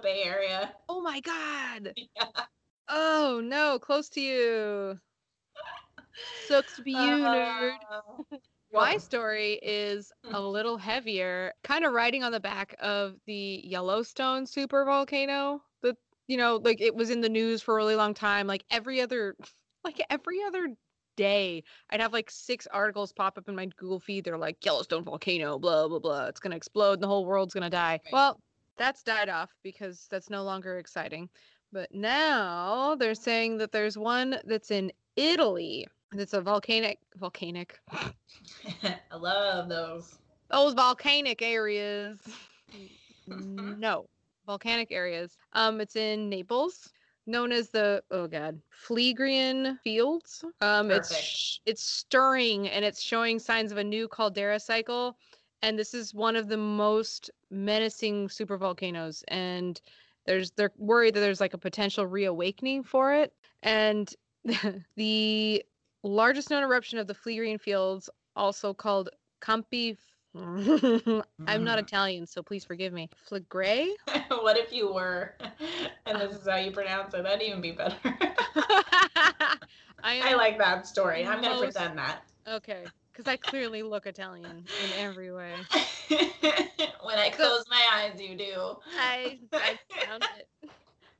Bay 0.02 0.22
Area. 0.24 0.72
Oh 0.88 1.00
my 1.00 1.20
god. 1.20 1.94
Yeah. 2.16 2.44
Oh 2.88 3.40
no, 3.42 3.78
close 3.78 4.08
to 4.10 4.20
you. 4.20 4.98
Sucks 6.46 6.76
to 6.76 6.82
be 6.82 6.92
you, 6.92 7.24
nerd. 7.24 7.76
Uh, 7.90 8.36
My 8.74 8.96
story 8.96 9.58
is 9.62 10.12
a 10.32 10.40
little 10.40 10.76
heavier, 10.76 11.52
kind 11.62 11.84
of 11.84 11.92
riding 11.92 12.22
on 12.22 12.32
the 12.32 12.40
back 12.40 12.74
of 12.80 13.16
the 13.26 13.60
Yellowstone 13.64 14.46
super 14.46 14.84
volcano. 14.84 15.62
The 15.82 15.96
you 16.26 16.36
know, 16.36 16.56
like 16.56 16.80
it 16.80 16.94
was 16.94 17.10
in 17.10 17.20
the 17.20 17.28
news 17.28 17.62
for 17.62 17.74
a 17.74 17.76
really 17.76 17.96
long 17.96 18.14
time. 18.14 18.46
Like 18.46 18.64
every 18.70 19.00
other, 19.00 19.36
like 19.84 20.00
every 20.10 20.42
other 20.42 20.68
day, 21.16 21.64
I'd 21.90 22.00
have 22.00 22.12
like 22.12 22.30
six 22.30 22.66
articles 22.66 23.12
pop 23.12 23.36
up 23.38 23.48
in 23.48 23.54
my 23.54 23.66
Google 23.76 24.00
feed. 24.00 24.24
They're 24.24 24.38
like 24.38 24.64
Yellowstone 24.64 25.04
volcano, 25.04 25.58
blah 25.58 25.88
blah 25.88 25.98
blah. 25.98 26.26
It's 26.26 26.40
gonna 26.40 26.56
explode 26.56 26.94
and 26.94 27.02
the 27.02 27.08
whole 27.08 27.26
world's 27.26 27.54
gonna 27.54 27.70
die. 27.70 28.00
Right. 28.04 28.12
Well, 28.12 28.40
that's 28.76 29.02
died 29.02 29.28
off 29.28 29.50
because 29.62 30.06
that's 30.10 30.30
no 30.30 30.42
longer 30.42 30.78
exciting. 30.78 31.28
But 31.72 31.92
now 31.94 32.94
they're 32.96 33.14
saying 33.14 33.58
that 33.58 33.72
there's 33.72 33.96
one 33.96 34.38
that's 34.44 34.70
in 34.70 34.92
Italy. 35.16 35.86
That's 36.12 36.34
a 36.34 36.40
volcanic 36.42 36.98
volcanic 37.16 37.80
I 38.82 39.16
love 39.16 39.68
those. 39.68 40.18
those 40.50 40.74
volcanic 40.74 41.40
areas. 41.42 42.18
no, 43.26 44.06
volcanic 44.46 44.92
areas. 44.92 45.36
Um, 45.54 45.80
it's 45.80 45.96
in 45.96 46.28
Naples, 46.28 46.92
known 47.26 47.52
as 47.52 47.70
the 47.70 48.02
oh 48.10 48.26
god, 48.26 48.60
Phlegraean 48.86 49.78
Fields. 49.80 50.44
Um, 50.60 50.90
it's 50.90 51.08
Perfect. 51.08 51.26
sh- 51.26 51.58
it's 51.64 51.82
stirring 51.82 52.68
and 52.68 52.84
it's 52.84 53.00
showing 53.02 53.38
signs 53.38 53.72
of 53.72 53.78
a 53.78 53.84
new 53.84 54.08
caldera 54.08 54.60
cycle, 54.60 55.16
and 55.62 55.78
this 55.78 55.94
is 55.94 56.12
one 56.12 56.36
of 56.36 56.48
the 56.48 56.56
most 56.56 57.30
menacing 57.50 58.28
supervolcanoes. 58.28 59.22
And 59.28 59.80
there's 60.26 60.50
they're 60.52 60.72
worried 60.76 61.14
that 61.14 61.20
there's 61.20 61.40
like 61.40 61.54
a 61.54 61.58
potential 61.58 62.06
reawakening 62.06 62.82
for 62.82 63.12
it, 63.14 63.32
and 63.62 64.12
the 64.96 65.64
largest 66.02 66.50
known 66.50 66.62
eruption 66.62 66.98
of 66.98 67.06
the 67.06 67.14
Phlegraean 67.14 67.60
Fields, 67.60 68.10
also 68.36 68.74
called 68.74 69.10
Campi. 69.40 69.96
I'm 70.34 71.62
not 71.62 71.78
mm. 71.78 71.82
Italian, 71.82 72.26
so 72.26 72.42
please 72.42 72.64
forgive 72.64 72.92
me. 72.92 73.10
Flagré? 73.30 73.88
what 74.28 74.56
if 74.56 74.72
you 74.72 74.92
were? 74.92 75.34
And 76.06 76.18
this 76.20 76.34
is 76.34 76.48
how 76.48 76.56
you 76.56 76.70
pronounce 76.70 77.12
it. 77.12 77.22
That'd 77.24 77.42
even 77.42 77.60
be 77.60 77.72
better. 77.72 77.96
I 80.04 80.20
I 80.30 80.34
like 80.34 80.56
that 80.58 80.86
story. 80.86 81.26
I'm 81.26 81.42
gonna 81.42 81.60
Most- 81.60 81.74
pretend 81.74 81.98
that. 81.98 82.22
okay, 82.48 82.84
because 83.12 83.28
I 83.30 83.36
clearly 83.36 83.82
look 83.82 84.06
Italian 84.06 84.64
in 84.84 85.00
every 85.00 85.32
way. 85.32 85.54
when 87.02 87.18
I 87.18 87.30
So- 87.30 87.36
close 87.36 87.64
my 87.70 87.82
eyes, 87.92 88.20
you 88.20 88.36
do. 88.36 88.76
I 88.98 89.38
I 89.52 89.78
found 90.06 90.24
it. 90.38 90.70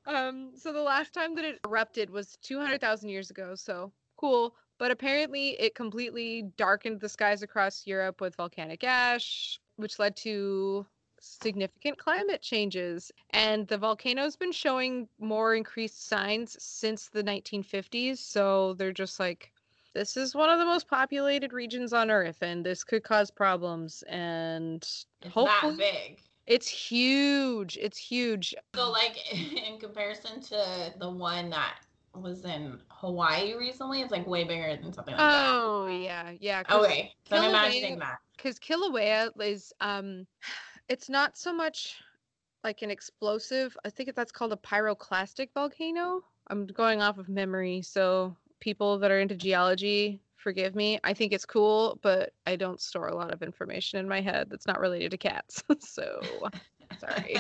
Um, 0.07 0.51
so 0.57 0.73
the 0.73 0.83
last 0.83 1.15
time 1.15 1.35
that 1.37 1.45
it 1.45 1.61
erupted 1.65 2.11
was 2.11 2.37
200,000 2.43 3.09
years 3.09 3.31
ago. 3.31 3.55
So 3.55 3.93
cool, 4.17 4.55
but 4.79 4.91
apparently 4.91 5.51
it 5.61 5.75
completely 5.75 6.43
darkened 6.57 7.01
the 7.01 7.09
skies 7.09 7.43
across 7.43 7.87
Europe 7.87 8.21
with 8.21 8.35
volcanic 8.37 8.83
ash, 8.85 9.61
which 9.77 9.99
led 9.99 10.17
to 10.17 10.87
significant 11.21 11.99
climate 11.99 12.43
changes. 12.43 13.13
And 13.31 13.69
the 13.69 13.79
volcano's 13.79 14.35
been 14.35 14.51
showing 14.51 15.09
more 15.21 15.55
increased 15.55 16.09
signs 16.09 16.57
since 16.61 17.09
the 17.09 17.23
1950s. 17.23 18.19
So 18.19 18.75
they're 18.75 18.93
just 18.93 19.21
like, 19.21 19.52
this 19.95 20.17
is 20.17 20.35
one 20.35 20.51
of 20.51 20.59
the 20.59 20.65
most 20.65 20.89
populated 20.89 21.53
regions 21.53 21.93
on 21.93 22.11
Earth, 22.11 22.39
and 22.43 22.65
this 22.65 22.85
could 22.85 23.03
cause 23.05 23.31
problems. 23.31 24.03
And 24.09 24.83
It's 24.83 25.33
hopefully, 25.33 25.77
that 25.77 25.93
big. 25.93 26.21
it's 26.47 26.69
huge. 26.69 27.77
It's 27.81 27.99
huge. 27.99 28.55
So, 28.75 28.91
like, 28.91 29.19
in 29.33 29.79
comparison 29.79 30.41
to 30.43 30.95
the 30.99 31.11
one 31.11 31.51
that 31.51 31.77
was 32.15 32.45
in 32.45 32.79
Hawaii 32.89 33.55
recently, 33.55 34.01
it's 34.03 34.13
like 34.13 34.27
way 34.27 34.45
bigger 34.45 34.77
than 34.77 34.93
something 34.93 35.15
like 35.15 35.31
that. 35.31 35.49
Oh 35.51 35.87
yeah, 35.87 36.33
yeah. 36.41 36.63
Okay, 36.71 37.15
so 37.29 37.37
I'm 37.37 37.49
imagining 37.51 37.99
that. 37.99 38.19
Because 38.37 38.59
Kilauea 38.59 39.31
is 39.41 39.73
um, 39.81 40.27
it's 40.89 41.09
not 41.09 41.37
so 41.37 41.53
much 41.53 41.97
like 42.65 42.83
an 42.83 42.91
explosive. 42.91 43.77
I 43.85 43.91
think 43.91 44.15
that's 44.15 44.33
called 44.33 44.53
a 44.53 44.57
pyroclastic 44.57 45.49
volcano. 45.55 46.23
I'm 46.49 46.67
going 46.67 47.01
off 47.01 47.19
of 47.19 47.29
memory, 47.29 47.83
so 47.83 48.37
people 48.63 48.97
that 48.97 49.11
are 49.11 49.19
into 49.19 49.35
geology, 49.35 50.21
forgive 50.37 50.77
me. 50.77 50.99
I 51.03 51.13
think 51.13 51.33
it's 51.33 51.45
cool, 51.45 51.99
but 52.01 52.33
I 52.47 52.55
don't 52.55 52.81
store 52.81 53.09
a 53.09 53.15
lot 53.15 53.33
of 53.33 53.43
information 53.43 53.99
in 53.99 54.09
my 54.09 54.21
head 54.21 54.49
that's 54.49 54.69
not 54.69 54.81
related 54.81 55.11
to 55.11 55.19
cats. 55.19 55.65
so 55.81 56.21
sorry. 57.01 57.37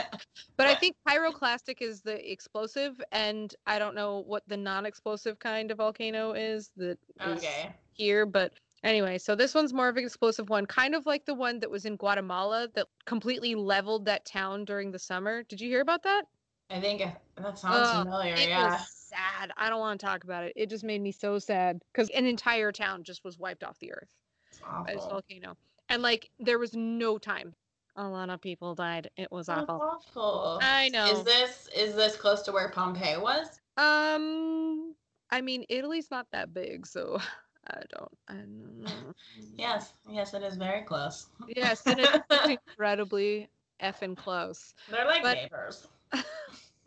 But 0.57 0.67
I 0.67 0.75
think 0.75 0.97
pyroclastic 1.09 1.81
is 1.81 2.02
the 2.02 2.31
explosive, 2.31 3.00
and 3.12 3.55
I 3.69 3.79
don't 3.79 3.95
know 3.95 4.25
what 4.26 4.43
the 4.49 4.57
non-explosive 4.57 5.38
kind 5.38 5.71
of 5.71 5.79
volcano 5.79 6.33
is 6.33 6.71
that 6.76 6.99
is 7.25 7.38
okay. 7.38 7.73
here. 7.93 8.26
But 8.26 8.55
anyway, 8.83 9.17
so 9.19 9.37
this 9.37 9.55
one's 9.55 9.73
more 9.73 9.88
of 9.88 9.97
an 9.97 10.05
explosive 10.05 10.50
one, 10.50 10.67
kind 10.67 10.97
of 10.97 11.07
like 11.07 11.25
the 11.25 11.35
one 11.35 11.61
that 11.61 11.71
was 11.71 11.85
in 11.85 11.95
Guatemala 11.95 12.67
that 12.75 12.88
completely 13.07 13.55
leveled 13.55 14.07
that 14.07 14.25
town 14.25 14.64
during 14.64 14.91
the 14.91 14.99
summer. 14.99 15.45
Did 15.45 15.61
you 15.61 15.69
hear 15.69 15.83
about 15.83 16.02
that? 16.02 16.25
I 16.69 16.81
think 16.81 17.00
uh, 17.00 17.11
that 17.37 17.59
sounds 17.59 17.91
familiar. 17.91 18.35
Yeah. 18.35 18.81
Sad. 19.12 19.52
I 19.57 19.69
don't 19.69 19.81
want 19.81 20.00
to 20.00 20.07
talk 20.07 20.25
about 20.25 20.45
it. 20.45 20.52
It 20.57 20.69
just 20.71 20.85
made 20.85 21.00
me 21.00 21.12
so 21.12 21.38
sad 21.38 21.81
because 21.92 22.09
an 22.11 22.26
entire 22.26 22.73
town 22.73 23.02
just 23.04 23.25
was 23.25 23.38
wiped 23.38 23.64
off 23.64 23.78
the 23.78 23.92
earth 23.92 24.14
It's 24.50 24.61
by 24.61 24.92
this 24.95 25.04
volcano, 25.04 25.57
and 25.88 26.02
like 26.02 26.31
there 26.38 26.59
was 26.59 26.75
no 26.75 27.19
time. 27.19 27.54
A 27.97 28.09
lot 28.09 28.31
of 28.31 28.40
people 28.40 28.75
died. 28.75 29.11
It 29.19 29.31
was 29.31 29.47
That's 29.49 29.66
awful. 29.69 30.00
awful. 30.16 30.59
I 30.62 30.88
know. 30.88 31.07
Is 31.12 31.25
this 31.25 31.69
is 31.76 31.95
this 31.95 32.16
close 32.16 32.40
to 32.42 32.52
where 32.52 32.71
Pompeii 32.71 33.19
was? 33.19 33.61
Um, 33.76 34.95
I 35.31 35.40
mean, 35.42 35.64
Italy's 35.69 36.11
not 36.11 36.26
that 36.33 36.54
big, 36.54 36.87
so 36.87 37.19
I 37.69 37.83
don't. 37.97 38.19
I 38.28 38.35
don't 38.35 38.81
know. 38.83 38.90
Yes, 39.57 39.92
yes, 40.09 40.33
it 40.35 40.42
is 40.42 40.57
very 40.57 40.83
close. 40.83 41.26
Yes, 41.54 41.83
and 41.87 42.00
it's 42.00 42.19
incredibly 42.69 43.49
effing 43.83 44.16
close. 44.16 44.75
They're 44.90 45.04
like 45.07 45.23
But- 45.23 45.35
neighbors. 45.37 45.87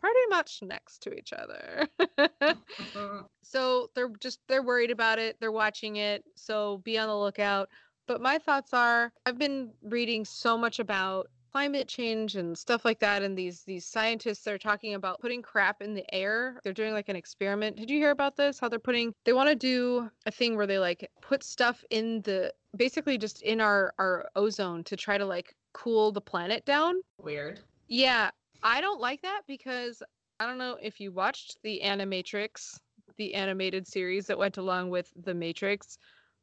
Pretty 0.06 0.28
much 0.30 0.62
next 0.62 0.98
to 1.02 1.12
each 1.14 1.32
other. 1.32 1.88
Mhm. 2.78 3.26
so 3.42 3.90
they're 3.94 4.10
just 4.20 4.38
they're 4.48 4.62
worried 4.62 4.90
about 4.90 5.18
it. 5.18 5.36
They're 5.40 5.50
watching 5.50 5.96
it. 5.96 6.24
So 6.36 6.78
be 6.78 6.96
on 6.98 7.08
the 7.08 7.16
lookout. 7.16 7.68
But 8.06 8.20
my 8.20 8.38
thoughts 8.38 8.72
are 8.72 9.12
I've 9.24 9.38
been 9.38 9.72
reading 9.82 10.24
so 10.24 10.56
much 10.56 10.78
about 10.78 11.28
climate 11.50 11.88
change 11.88 12.36
and 12.36 12.56
stuff 12.56 12.84
like 12.84 12.98
that 13.00 13.22
and 13.22 13.36
these 13.36 13.64
these 13.64 13.84
scientists 13.86 14.46
are 14.46 14.58
talking 14.58 14.94
about 14.94 15.20
putting 15.20 15.42
crap 15.42 15.82
in 15.82 15.94
the 15.94 16.04
air. 16.14 16.60
They're 16.62 16.72
doing 16.72 16.92
like 16.92 17.08
an 17.08 17.16
experiment. 17.16 17.76
Did 17.76 17.90
you 17.90 17.98
hear 17.98 18.10
about 18.10 18.36
this? 18.36 18.60
How 18.60 18.68
they're 18.68 18.78
putting 18.78 19.12
they 19.24 19.32
want 19.32 19.48
to 19.48 19.56
do 19.56 20.08
a 20.26 20.30
thing 20.30 20.56
where 20.56 20.66
they 20.68 20.78
like 20.78 21.10
put 21.20 21.42
stuff 21.42 21.82
in 21.90 22.22
the 22.22 22.52
basically 22.76 23.18
just 23.18 23.42
in 23.42 23.60
our 23.60 23.92
our 23.98 24.28
ozone 24.36 24.84
to 24.84 24.96
try 24.96 25.18
to 25.18 25.26
like 25.26 25.56
cool 25.72 26.12
the 26.12 26.20
planet 26.20 26.64
down. 26.64 26.94
Weird. 27.18 27.60
Yeah, 27.88 28.30
I 28.62 28.80
don't 28.80 29.00
like 29.00 29.22
that 29.22 29.42
because 29.46 30.02
I 30.40 30.46
don't 30.46 30.58
know 30.58 30.76
if 30.80 31.00
you 31.00 31.12
watched 31.12 31.58
the 31.62 31.80
Animatrix, 31.84 32.78
the 33.16 33.34
animated 33.34 33.86
series 33.86 34.26
that 34.26 34.38
went 34.38 34.58
along 34.58 34.90
with 34.90 35.12
The 35.24 35.34
Matrix, 35.34 35.98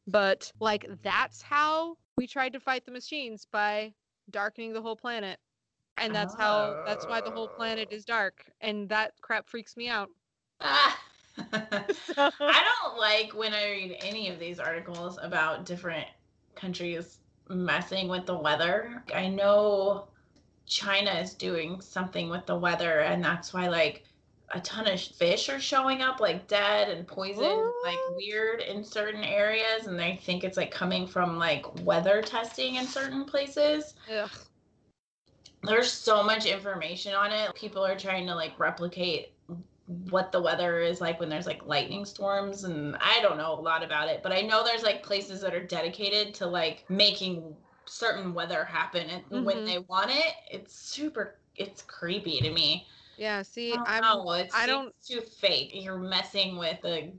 but 0.08 0.51
like 0.60 0.86
that's 1.03 1.41
how 1.41 1.98
we 2.17 2.27
tried 2.27 2.53
to 2.53 2.60
fight 2.60 2.86
the 2.86 2.91
machines 2.91 3.46
by 3.51 3.93
darkening 4.29 4.74
the 4.74 4.82
whole 4.82 4.96
planet. 4.96 5.39
And 5.98 6.13
that's 6.13 6.36
how 6.36 6.77
that's 6.86 7.08
why 7.08 7.22
the 7.22 7.32
whole 7.32 7.48
planet 7.50 7.89
is 7.91 8.03
dark 8.05 8.46
and 8.62 8.89
that 8.89 9.13
crap 9.22 9.48
freaks 9.48 9.77
me 9.77 9.88
out. 9.89 10.10
Ah. 10.62 11.00
I 11.53 12.63
don't 12.84 13.00
like 13.00 13.34
when 13.34 13.53
I 13.53 13.72
read 13.72 13.98
any 14.01 14.29
of 14.29 14.39
these 14.39 14.60
articles 14.60 15.17
about 15.22 15.65
different 15.65 16.08
countries 16.55 17.20
messing 17.50 18.08
with 18.08 18.25
the 18.25 18.36
weather. 18.38 19.03
I 19.13 19.27
know 19.27 20.08
China 20.65 21.12
is 21.12 21.34
doing 21.34 21.82
something 21.82 22.29
with 22.29 22.46
the 22.46 22.55
weather, 22.55 23.01
and 23.01 23.24
that's 23.24 23.53
why 23.53 23.67
like 23.67 24.03
a 24.53 24.60
ton 24.62 24.88
of 24.88 25.01
fish 25.01 25.50
are 25.50 25.60
showing 25.60 26.01
up 26.01 26.20
like 26.20 26.48
dead 26.48 26.89
and 26.89 27.08
poisoned, 27.08 27.72
like 27.84 27.98
weird 28.15 28.62
in 28.62 28.84
certain 28.84 29.24
areas, 29.24 29.88
and 29.88 30.00
they 30.00 30.20
think 30.24 30.43
it's 30.43 30.58
like 30.58 30.72
coming 30.72 31.08
from 31.08 31.38
like 31.38 31.65
weather 31.84 32.22
testing 32.22 32.75
in 32.75 32.86
certain 32.86 33.25
places. 33.25 33.96
Ugh. 34.12 34.29
There's 35.63 35.91
so 35.91 36.24
much 36.24 36.46
information 36.46 37.13
on 37.13 37.32
it. 37.32 37.55
People 37.55 37.86
are 37.86 37.98
trying 37.98 38.27
to 38.27 38.36
like 38.36 38.60
replicate 38.60 39.32
what 40.10 40.32
the 40.32 40.41
weather 40.41 40.79
is 40.79 41.01
like 41.01 41.20
when 41.20 41.29
there's 41.29 41.46
like 41.46 41.65
lightning 41.65 42.05
storms 42.05 42.63
and 42.63 42.96
I 43.01 43.20
don't 43.22 43.38
know 43.38 43.53
a 43.53 43.60
lot 43.60 43.84
about 43.84 44.08
it, 44.08 44.22
but 44.24 44.32
I 44.32 44.41
know 44.41 44.63
there's 44.63 44.84
like 44.84 45.03
places 45.03 45.41
that 45.41 45.53
are 45.53 45.63
dedicated 45.63 46.34
to 46.36 46.48
like 46.48 46.86
making 46.89 47.55
certain 47.86 48.34
weather 48.34 48.63
happen 48.63 49.10
and 49.10 49.46
when 49.46 49.58
Mhm. 49.58 49.66
they 49.66 49.80
want 49.80 50.12
it, 50.12 50.34
it's 50.52 50.74
super 50.74 51.36
it's 51.56 51.82
creepy 51.84 52.40
to 52.42 52.52
me. 52.52 52.88
Yeah, 53.18 53.42
see, 53.44 53.74
I 53.74 53.75
don't 53.78 53.88
I'm 53.88 54.40
it's, 54.46 54.56
I 54.56 54.66
don't- 54.66 54.88
it's 54.88 55.08
too 55.08 55.22
fake. 55.22 55.72
You're 55.74 55.98
messing 55.98 56.58
with 56.58 56.82
the 56.82 57.12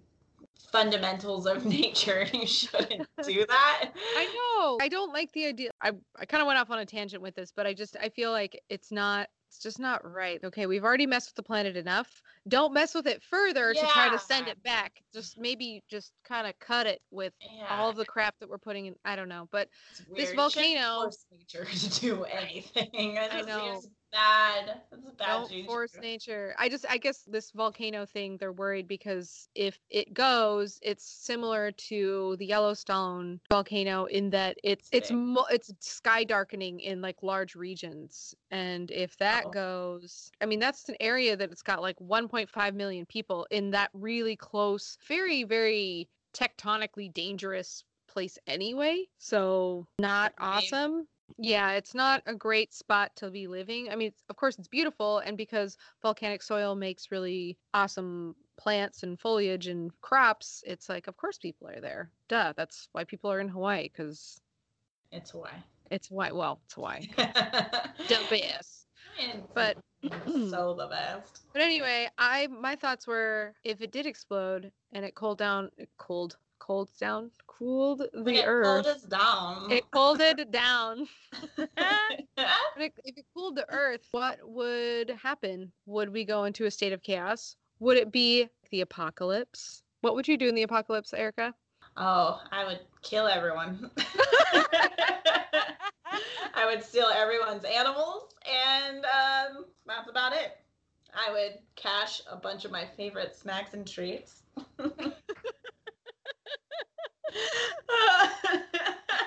fundamentals 0.72 1.46
of 1.46 1.64
nature. 1.78 2.26
You 2.32 2.46
shouldn't 2.46 3.08
do 3.24 3.46
that. 3.48 3.90
I 4.16 4.24
know. 4.24 4.78
I 4.80 4.88
don't 4.88 5.12
like 5.12 5.32
the 5.32 5.46
idea. 5.46 5.70
I 5.80 5.92
I 6.18 6.26
kind 6.26 6.40
of 6.40 6.46
went 6.46 6.58
off 6.58 6.70
on 6.70 6.78
a 6.78 6.86
tangent 6.86 7.22
with 7.22 7.34
this, 7.34 7.52
but 7.54 7.66
I 7.66 7.74
just 7.74 7.96
I 8.00 8.08
feel 8.08 8.32
like 8.32 8.60
it's 8.68 8.90
not 8.90 9.28
it's 9.54 9.62
just 9.62 9.78
not 9.78 10.04
right. 10.10 10.40
Okay, 10.42 10.66
we've 10.66 10.82
already 10.82 11.06
messed 11.06 11.28
with 11.30 11.36
the 11.36 11.42
planet 11.44 11.76
enough. 11.76 12.20
Don't 12.48 12.74
mess 12.74 12.92
with 12.92 13.06
it 13.06 13.22
further 13.22 13.72
to 13.72 13.80
try 13.92 14.08
to 14.10 14.18
send 14.18 14.48
it 14.48 14.60
back. 14.64 14.92
Just 15.12 15.38
maybe 15.38 15.80
just 15.88 16.12
kind 16.28 16.48
of 16.48 16.58
cut 16.58 16.86
it 16.88 17.00
with 17.12 17.32
Yeah. 17.40 17.66
all 17.70 17.88
of 17.88 17.94
the 17.96 18.04
crap 18.04 18.34
that 18.40 18.48
we're 18.48 18.58
putting 18.58 18.86
in. 18.86 18.96
I 19.04 19.14
don't 19.14 19.28
know, 19.28 19.48
but 19.52 19.68
It's 20.16 20.30
this. 20.30 20.32
Volcano- 20.34 21.02
force 21.02 21.24
nature 21.30 21.64
to 21.72 22.00
do 22.00 22.24
anything. 22.24 23.16
I 23.16 23.28
just 23.30 23.46
know. 23.48 23.80
Bad. 24.14 24.80
It's 24.92 25.10
bad 25.12 25.26
don't 25.48 25.66
force 25.66 25.96
nature. 26.00 26.54
I 26.58 26.68
just 26.68 26.86
I 26.88 26.96
guess 26.96 27.22
this 27.26 27.50
volcano 27.50 28.06
thing 28.06 28.36
they're 28.38 28.52
worried 28.52 28.88
because 28.88 29.48
if 29.54 29.78
it 29.90 30.14
goes, 30.14 30.78
it's 30.82 31.04
similar 31.04 31.72
to 31.72 32.36
the 32.38 32.46
Yellowstone 32.46 33.40
volcano 33.50 34.04
in 34.06 34.30
that 34.30 34.56
it's 34.62 34.88
it's 34.92 35.10
mo- 35.10 35.46
it's 35.50 35.72
sky 35.80 36.24
darkening 36.24 36.80
in 36.80 37.00
like 37.00 37.16
large 37.22 37.54
regions. 37.54 38.34
And 38.50 38.90
if 38.90 39.16
that 39.18 39.46
Oh. 39.46 39.50
goes, 39.50 40.30
I 40.40 40.46
mean 40.46 40.60
that's 40.60 40.88
an 40.88 40.96
area 41.00 41.36
that 41.36 41.50
it's 41.50 41.62
got 41.62 41.82
like 41.82 41.98
1.5 41.98 42.74
million 42.74 43.04
people 43.06 43.46
in 43.50 43.70
that 43.72 43.90
really 43.92 44.36
close, 44.36 44.96
very 45.06 45.44
very 45.44 46.08
tectonically 46.32 47.12
dangerous 47.12 47.84
place 48.08 48.38
anyway. 48.46 49.04
So 49.18 49.86
not 49.98 50.32
awesome. 50.38 51.06
Yeah, 51.38 51.72
it's 51.72 51.94
not 51.94 52.22
a 52.26 52.34
great 52.34 52.72
spot 52.72 53.14
to 53.16 53.30
be 53.30 53.46
living. 53.46 53.88
I 53.90 53.96
mean, 53.96 54.12
of 54.28 54.36
course, 54.36 54.58
it's 54.58 54.68
beautiful, 54.68 55.18
and 55.18 55.36
because 55.36 55.76
volcanic 56.02 56.42
soil 56.42 56.74
makes 56.74 57.10
really 57.10 57.58
awesome 57.72 58.36
plants 58.56 59.02
and 59.02 59.18
foliage 59.18 59.66
and 59.66 59.90
crops, 60.00 60.62
it's 60.66 60.88
like, 60.88 61.06
of 61.08 61.16
course, 61.16 61.38
people 61.38 61.68
are 61.68 61.80
there. 61.80 62.10
Duh, 62.28 62.52
that's 62.56 62.88
why 62.92 63.04
people 63.04 63.32
are 63.32 63.40
in 63.40 63.48
Hawaii 63.48 63.84
because 63.88 64.40
It's 65.10 65.30
Hawaii. 65.32 65.52
it's 65.90 66.08
Hawaii. 66.08 66.30
Well, 66.32 66.60
it's 66.64 66.74
Hawaii. 66.74 67.06
the 67.16 67.24
best. 68.30 68.86
But 69.54 69.76
so 70.50 70.74
the 70.74 70.88
best. 70.88 71.42
but 71.52 71.62
anyway, 71.62 72.08
I 72.18 72.46
my 72.48 72.76
thoughts 72.76 73.06
were 73.06 73.54
if 73.64 73.80
it 73.80 73.90
did 73.92 74.06
explode 74.06 74.70
and 74.92 75.04
it 75.04 75.14
cooled 75.14 75.38
down, 75.38 75.70
it 75.78 75.88
cooled, 75.98 76.36
cooled 76.64 76.88
down, 76.98 77.30
cooled 77.46 78.02
the 78.12 78.34
it 78.34 78.44
earth. 78.46 78.84
pulled 78.84 78.86
us 78.86 79.02
down. 79.02 79.70
It 79.70 79.90
cooled 79.90 80.20
it 80.20 80.50
down. 80.50 81.06
If 82.76 82.92
it 83.18 83.24
cooled 83.34 83.56
the 83.56 83.66
earth, 83.70 84.08
what 84.10 84.38
would 84.42 85.10
happen? 85.10 85.70
Would 85.86 86.10
we 86.10 86.24
go 86.24 86.44
into 86.44 86.64
a 86.64 86.70
state 86.70 86.92
of 86.92 87.02
chaos? 87.02 87.56
Would 87.80 87.96
it 87.96 88.10
be 88.10 88.48
the 88.70 88.80
apocalypse? 88.80 89.82
What 90.00 90.14
would 90.14 90.26
you 90.26 90.36
do 90.36 90.48
in 90.48 90.54
the 90.54 90.62
apocalypse, 90.62 91.12
Erica? 91.12 91.54
oh, 91.96 92.40
I 92.50 92.64
would 92.64 92.80
kill 93.02 93.26
everyone. 93.26 93.90
I 96.54 96.66
would 96.66 96.82
steal 96.82 97.06
everyone's 97.14 97.64
animals, 97.64 98.34
and 98.46 99.04
um, 99.04 99.64
that's 99.86 100.08
about 100.10 100.32
it. 100.32 100.58
I 101.14 101.30
would 101.30 101.58
cache 101.76 102.22
a 102.30 102.36
bunch 102.36 102.64
of 102.64 102.70
my 102.72 102.86
favorite 102.96 103.36
snacks 103.36 103.74
and 103.74 103.86
treats. 103.86 104.42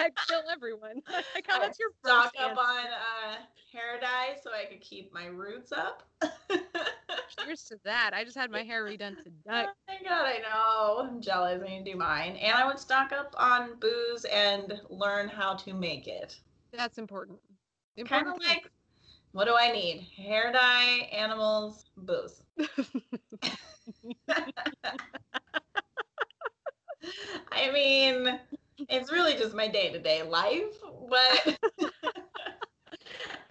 I'd 0.07 0.27
kill 0.27 0.41
everyone. 0.51 1.01
Like 1.35 1.45
how 1.47 1.57
I 1.57 1.65
that's 1.65 1.79
your 1.79 1.89
stock 2.03 2.33
first 2.33 2.35
up 2.43 2.51
answer. 2.51 2.61
on 2.61 2.85
uh, 2.85 3.35
hair 3.71 3.99
dye 3.99 4.35
so 4.41 4.51
I 4.51 4.65
could 4.65 4.81
keep 4.81 5.13
my 5.13 5.25
roots 5.27 5.71
up. 5.71 6.03
Cheers 7.45 7.63
to 7.65 7.79
that. 7.83 8.11
I 8.13 8.23
just 8.23 8.37
had 8.37 8.49
my 8.51 8.63
hair 8.63 8.83
redone 8.85 9.17
today. 9.23 9.33
Oh 9.49 9.65
my 9.87 9.97
god, 10.07 10.25
I 10.25 10.39
know. 10.39 11.07
I'm 11.09 11.21
jealous. 11.21 11.61
I 11.63 11.67
need 11.69 11.85
to 11.85 11.91
do 11.91 11.97
mine. 11.97 12.35
And 12.37 12.53
I 12.55 12.65
would 12.67 12.79
stock 12.79 13.11
up 13.11 13.33
on 13.37 13.79
booze 13.79 14.25
and 14.25 14.79
learn 14.89 15.27
how 15.27 15.55
to 15.55 15.73
make 15.73 16.07
it. 16.07 16.39
That's 16.71 16.97
important. 16.97 17.39
Kind 17.97 18.27
Important 18.27 18.35
of 18.35 18.47
like, 18.47 18.69
what 19.31 19.45
do 19.45 19.55
I 19.57 19.71
need? 19.71 20.05
Hair 20.15 20.51
dye, 20.53 21.09
animals, 21.11 21.85
booze. 21.97 22.41
I 27.51 27.71
mean, 27.71 28.39
it's 28.89 29.11
really 29.11 29.33
just 29.35 29.53
my 29.53 29.67
day 29.67 29.91
to 29.91 29.99
day 29.99 30.23
life, 30.23 30.75
but 31.09 31.57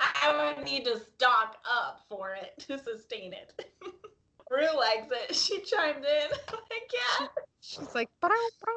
I 0.00 0.55
would 0.57 0.64
need 0.64 0.85
to 0.85 0.99
stock 0.99 1.57
up 1.71 2.00
for 2.09 2.35
it 2.35 2.55
to 2.69 2.78
sustain 2.78 3.33
it. 3.33 3.64
Rue 4.50 4.76
likes 4.76 5.09
it. 5.11 5.35
She 5.35 5.61
chimed 5.61 6.05
in. 6.05 6.31
like, 6.52 6.90
yeah. 7.21 7.26
She's 7.61 7.95
like, 7.95 8.09
bro, 8.21 8.31
bro. 8.62 8.75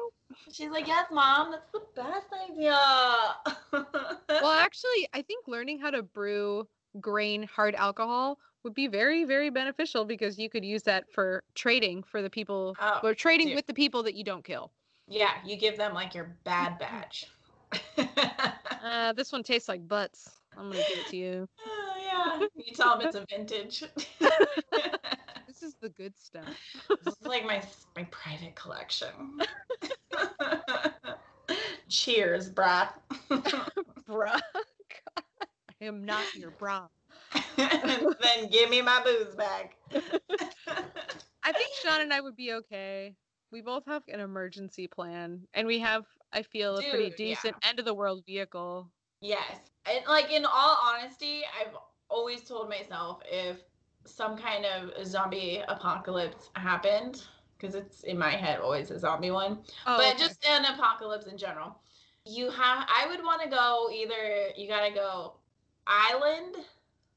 She's 0.50 0.70
like, 0.70 0.88
yes, 0.88 1.06
mom, 1.12 1.52
that's 1.52 1.70
the 1.72 1.82
best 1.94 2.26
idea. 2.50 2.76
Well, 4.28 4.50
actually, 4.50 5.08
I 5.12 5.22
think 5.22 5.46
learning 5.46 5.78
how 5.78 5.90
to 5.90 6.02
brew 6.02 6.66
grain 7.00 7.44
hard 7.44 7.76
alcohol 7.76 8.38
would 8.64 8.74
be 8.74 8.88
very, 8.88 9.24
very 9.24 9.48
beneficial 9.50 10.04
because 10.04 10.38
you 10.38 10.50
could 10.50 10.64
use 10.64 10.82
that 10.84 11.04
for 11.12 11.44
trading 11.54 12.02
for 12.02 12.20
the 12.20 12.30
people 12.30 12.74
Oh, 12.80 13.00
or 13.04 13.14
trading 13.14 13.48
dude. 13.48 13.56
with 13.56 13.66
the 13.66 13.74
people 13.74 14.02
that 14.02 14.14
you 14.14 14.24
don't 14.24 14.44
kill. 14.44 14.72
Yeah, 15.10 15.32
you 15.44 15.56
give 15.56 15.76
them 15.76 15.92
like 15.92 16.14
your 16.14 16.36
bad 16.44 16.78
batch. 16.78 17.26
Uh, 18.82 19.12
this 19.12 19.30
one 19.30 19.42
tastes 19.42 19.68
like 19.68 19.86
butts. 19.86 20.30
I'm 20.56 20.70
gonna 20.70 20.82
give 20.88 20.98
it 20.98 21.06
to 21.08 21.16
you. 21.16 21.48
Oh, 21.66 22.38
yeah, 22.40 22.46
you 22.56 22.72
tell 22.74 22.96
them 22.96 23.06
it's 23.06 23.14
a 23.16 23.26
vintage. 23.30 23.84
This 25.46 25.62
is 25.62 25.74
the 25.82 25.90
good 25.90 26.16
stuff. 26.16 26.48
this 27.04 27.14
is 27.20 27.26
like 27.26 27.44
my 27.44 27.62
my 27.96 28.04
private 28.04 28.54
collection. 28.54 29.08
Cheers, 31.88 32.50
brah. 32.50 32.88
Bruh. 34.08 34.40
God, 34.40 34.40
I 35.82 35.84
am 35.84 36.04
not 36.04 36.34
your 36.34 36.52
bra. 36.52 36.86
then 37.56 38.48
give 38.50 38.70
me 38.70 38.80
my 38.80 39.02
booze 39.04 39.34
back. 39.34 39.76
I 41.42 41.52
think 41.52 41.74
Sean 41.82 42.00
and 42.00 42.12
I 42.12 42.20
would 42.20 42.36
be 42.36 42.52
okay. 42.52 43.16
We 43.52 43.60
both 43.62 43.84
have 43.86 44.04
an 44.08 44.20
emergency 44.20 44.86
plan, 44.86 45.48
and 45.54 45.66
we 45.66 45.80
have, 45.80 46.06
I 46.32 46.42
feel, 46.42 46.76
a 46.78 46.82
pretty 46.82 47.10
Dude, 47.10 47.18
yeah. 47.20 47.26
decent 47.26 47.56
end 47.62 47.78
of 47.80 47.84
the 47.84 47.94
world 47.94 48.24
vehicle. 48.24 48.92
Yes. 49.20 49.58
And 49.86 50.04
like 50.06 50.30
in 50.30 50.44
all 50.44 50.78
honesty, 50.82 51.42
I've 51.58 51.74
always 52.08 52.44
told 52.44 52.68
myself 52.68 53.22
if 53.30 53.58
some 54.06 54.36
kind 54.36 54.64
of 54.64 55.04
zombie 55.06 55.62
apocalypse 55.68 56.50
happened, 56.54 57.24
because 57.58 57.74
it's 57.74 58.04
in 58.04 58.16
my 58.18 58.30
head 58.30 58.60
always 58.60 58.90
a 58.90 58.98
zombie 58.98 59.30
one, 59.30 59.64
Oh, 59.86 59.96
but 59.96 60.14
okay. 60.14 60.18
just 60.18 60.44
an 60.46 60.64
apocalypse 60.64 61.26
in 61.26 61.36
general. 61.36 61.76
You 62.24 62.50
have 62.50 62.86
I 62.88 63.06
would 63.08 63.22
want 63.24 63.42
to 63.42 63.48
go 63.48 63.88
either 63.92 64.48
you 64.56 64.68
gotta 64.68 64.92
go 64.94 65.34
island, 65.86 66.56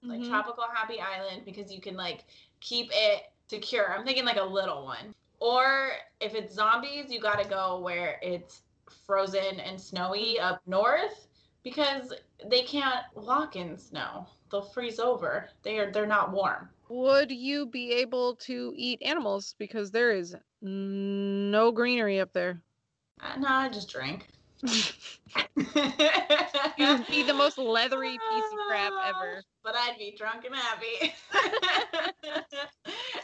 like 0.08 0.22
Mhm. 0.22 0.30
tropical 0.30 0.66
happy 0.74 1.00
island, 1.00 1.46
because 1.46 1.72
you 1.72 1.80
can 1.82 1.96
like 1.96 2.26
keep 2.60 2.90
it 2.92 3.32
secure. 3.48 3.94
I'm 3.94 4.06
thinking 4.06 4.26
like 4.26 4.38
a 4.38 4.44
little 4.44 4.84
one. 4.86 5.14
Or 5.40 5.92
if 6.22 6.36
it's 6.36 6.56
zombies, 6.56 7.12
you 7.12 7.20
gotta 7.20 7.48
go 7.48 7.80
where 7.80 8.20
it's 8.22 8.62
frozen 9.06 9.60
and 9.60 9.80
snowy 9.80 10.40
up 10.40 10.62
north 10.66 11.28
because 11.64 12.14
they 12.50 12.64
can't 12.64 13.04
walk 13.16 13.56
in 13.56 13.78
snow. 13.78 14.28
They'll 14.52 14.62
freeze 14.62 15.00
over. 15.00 15.50
They 15.64 15.80
are 15.80 15.92
they're 15.92 16.06
not 16.06 16.32
warm. 16.32 16.70
Would 16.90 17.32
you 17.32 17.66
be 17.66 17.92
able 17.94 18.36
to 18.36 18.74
eat 18.76 19.02
animals 19.02 19.56
because 19.58 19.92
there 19.92 20.12
is 20.12 20.36
no 20.62 21.72
greenery 21.72 22.20
up 22.20 22.34
there? 22.34 22.62
Uh, 23.20 23.40
no, 23.40 23.48
I 23.48 23.70
just 23.70 23.90
drink. 23.90 24.28
You 26.78 26.88
would 26.88 27.08
be 27.08 27.24
the 27.24 27.34
most 27.34 27.58
leathery 27.58 28.12
piece 28.12 28.44
of 28.52 28.58
crap 28.68 28.92
ever. 29.06 29.42
But 29.64 29.76
I'd 29.76 29.98
be 29.98 30.14
drunk 30.18 30.44
and 30.46 30.54
happy. 30.54 31.14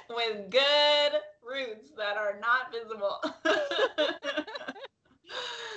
With 0.10 0.50
good 0.50 1.12
roots 1.50 1.92
that 1.98 2.18
are 2.18 2.40
not 2.40 2.72
visible. 2.72 3.20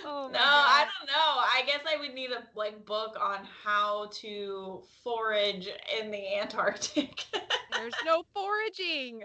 Oh 0.04 0.28
no, 0.32 0.38
I 0.40 0.84
don't 0.98 1.06
know. 1.06 1.14
I 1.14 1.62
guess 1.66 1.80
I 1.88 1.98
would 1.98 2.14
need 2.14 2.30
a 2.30 2.42
like 2.56 2.84
book 2.84 3.16
on 3.20 3.46
how 3.64 4.10
to 4.14 4.82
forage 5.02 5.68
in 6.00 6.10
the 6.10 6.36
Antarctic. 6.38 7.24
There's 7.72 7.94
no 8.04 8.24
foraging. 8.34 9.22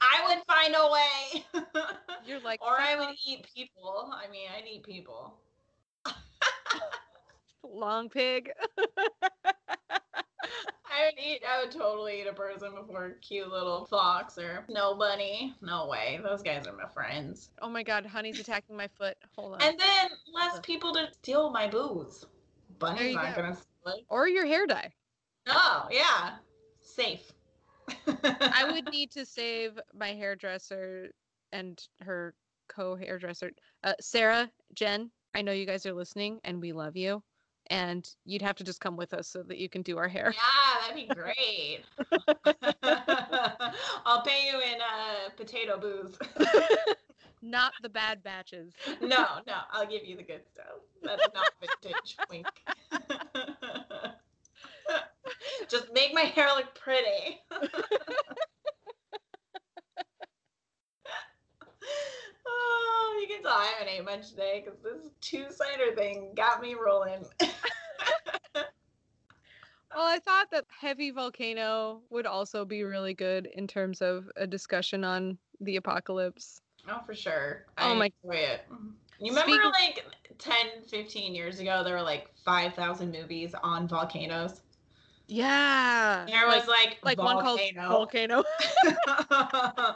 I 0.00 0.26
would 0.28 0.42
find 0.46 0.74
a 0.76 0.90
way. 0.92 1.64
You're 2.26 2.40
like, 2.40 2.62
or 2.62 2.78
I 2.78 2.96
would 2.96 3.16
eat 3.26 3.46
people. 3.54 4.12
I 4.12 4.30
mean, 4.30 4.48
I'd 4.56 4.66
eat 4.66 4.84
people. 4.84 5.34
long 7.64 8.08
pig. 8.08 8.50
I 10.98 11.04
would 11.06 11.18
eat. 11.18 11.42
I 11.48 11.62
would 11.62 11.70
totally 11.70 12.20
eat 12.20 12.26
a 12.26 12.32
person 12.32 12.74
before 12.74 13.06
a 13.06 13.14
cute 13.20 13.48
little 13.48 13.84
fox 13.86 14.36
or 14.38 14.64
no 14.68 14.94
bunny. 14.94 15.54
No 15.62 15.86
way. 15.86 16.18
Those 16.22 16.42
guys 16.42 16.66
are 16.66 16.72
my 16.72 16.88
friends. 16.88 17.50
Oh 17.62 17.68
my 17.68 17.82
god, 17.82 18.04
honey's 18.04 18.40
attacking 18.40 18.76
my 18.76 18.88
foot. 18.88 19.16
Hold 19.36 19.54
on. 19.54 19.62
And 19.62 19.78
then 19.78 20.10
less 20.34 20.58
people 20.60 20.92
to 20.94 21.08
steal 21.12 21.50
my 21.50 21.68
booze. 21.68 22.26
Bunny's 22.78 23.14
not 23.14 23.36
go. 23.36 23.42
gonna 23.42 23.54
steal 23.54 23.94
it. 23.94 24.04
or 24.08 24.28
your 24.28 24.46
hair 24.46 24.66
dye. 24.66 24.92
Oh 25.46 25.86
yeah, 25.90 26.36
safe. 26.80 27.32
I 28.06 28.68
would 28.72 28.90
need 28.90 29.10
to 29.12 29.24
save 29.24 29.78
my 29.94 30.08
hairdresser 30.08 31.10
and 31.52 31.80
her 32.00 32.34
co-hairdresser, 32.68 33.52
uh, 33.84 33.94
Sarah, 34.00 34.50
Jen. 34.74 35.10
I 35.34 35.42
know 35.42 35.52
you 35.52 35.64
guys 35.64 35.86
are 35.86 35.94
listening, 35.94 36.40
and 36.44 36.60
we 36.60 36.72
love 36.72 36.96
you. 36.96 37.22
And 37.70 38.08
you'd 38.24 38.42
have 38.42 38.56
to 38.56 38.64
just 38.64 38.80
come 38.80 38.96
with 38.96 39.12
us 39.12 39.28
so 39.28 39.42
that 39.42 39.58
you 39.58 39.68
can 39.68 39.82
do 39.82 39.98
our 39.98 40.08
hair. 40.08 40.34
Yeah, 40.34 40.80
that'd 40.80 40.96
be 40.96 41.14
great. 41.14 41.80
I'll 44.06 44.22
pay 44.22 44.46
you 44.50 44.58
in 44.60 44.80
uh, 44.80 45.28
potato 45.36 45.78
booze. 45.78 46.16
Not 47.42 47.72
the 47.82 47.88
bad 47.88 48.22
batches. 48.22 48.72
no, 49.00 49.26
no, 49.46 49.58
I'll 49.70 49.86
give 49.86 50.04
you 50.04 50.16
the 50.16 50.22
good 50.24 50.40
stuff. 50.52 50.80
That's 51.04 51.28
not 51.32 51.46
vintage. 51.60 52.16
Wink. 52.28 52.46
Just 55.68 55.92
make 55.92 56.12
my 56.12 56.22
hair 56.22 56.48
look 56.56 56.74
pretty. 56.74 57.40
oh, 62.46 63.18
you 63.20 63.28
I 63.58 63.66
haven't 63.78 63.92
ate 63.92 64.04
much 64.04 64.30
today 64.30 64.62
because 64.64 64.80
this 64.80 65.10
two 65.20 65.46
cider 65.50 65.94
thing 65.96 66.32
got 66.36 66.60
me 66.62 66.74
rolling. 66.74 67.24
Well, 69.96 70.06
I 70.06 70.18
thought 70.18 70.50
that 70.50 70.66
Heavy 70.68 71.10
Volcano 71.10 72.02
would 72.10 72.26
also 72.26 72.64
be 72.64 72.82
really 72.82 73.14
good 73.14 73.48
in 73.54 73.66
terms 73.66 74.02
of 74.02 74.30
a 74.36 74.46
discussion 74.46 75.02
on 75.02 75.38
the 75.60 75.76
apocalypse. 75.76 76.60
Oh, 76.88 77.00
for 77.06 77.14
sure. 77.14 77.64
Oh 77.78 77.92
I 77.92 77.94
my- 77.94 78.12
enjoy 78.22 78.36
it. 78.36 78.60
You 79.18 79.30
remember 79.32 79.54
Speaking- 79.74 80.04
like 80.04 80.38
10, 80.38 80.82
15 80.88 81.34
years 81.34 81.58
ago, 81.58 81.82
there 81.82 81.94
were 81.94 82.02
like 82.02 82.28
5,000 82.44 83.10
movies 83.10 83.54
on 83.62 83.88
volcanoes. 83.88 84.60
Yeah. 85.26 86.26
There 86.28 86.46
was 86.46 86.68
like, 86.68 86.98
like 87.02 87.18
one 87.18 87.42
called 87.42 87.60
volcano. 87.74 88.44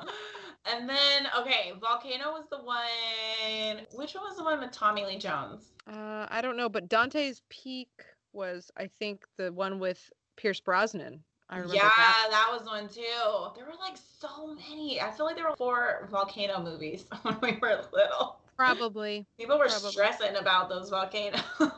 And 0.64 0.88
then, 0.88 1.26
okay, 1.40 1.72
Volcano 1.80 2.32
was 2.32 2.44
the 2.48 2.58
one. 2.58 3.86
Which 3.94 4.14
one 4.14 4.24
was 4.24 4.36
the 4.36 4.44
one 4.44 4.60
with 4.60 4.70
Tommy 4.70 5.04
Lee 5.04 5.18
Jones? 5.18 5.72
Uh, 5.86 6.26
I 6.30 6.40
don't 6.40 6.56
know, 6.56 6.68
but 6.68 6.88
Dante's 6.88 7.42
Peak 7.48 7.90
was, 8.32 8.70
I 8.76 8.86
think, 8.86 9.24
the 9.36 9.52
one 9.52 9.78
with 9.78 10.10
Pierce 10.36 10.60
Brosnan. 10.60 11.22
I 11.48 11.56
remember 11.56 11.74
yeah, 11.74 11.90
that. 11.96 12.28
that. 12.30 12.48
was 12.50 12.66
one 12.66 12.88
too. 12.88 13.52
There 13.54 13.66
were 13.66 13.78
like 13.78 13.98
so 14.20 14.54
many. 14.54 15.00
I 15.00 15.10
feel 15.10 15.26
like 15.26 15.36
there 15.36 15.50
were 15.50 15.56
four 15.56 16.08
volcano 16.10 16.62
movies 16.62 17.04
when 17.22 17.36
we 17.42 17.58
were 17.60 17.84
little. 17.92 18.38
Probably. 18.56 19.26
People 19.38 19.58
were 19.58 19.66
Probably. 19.66 19.90
stressing 19.90 20.36
about 20.36 20.68
those 20.68 20.88
volcanoes. 20.90 21.42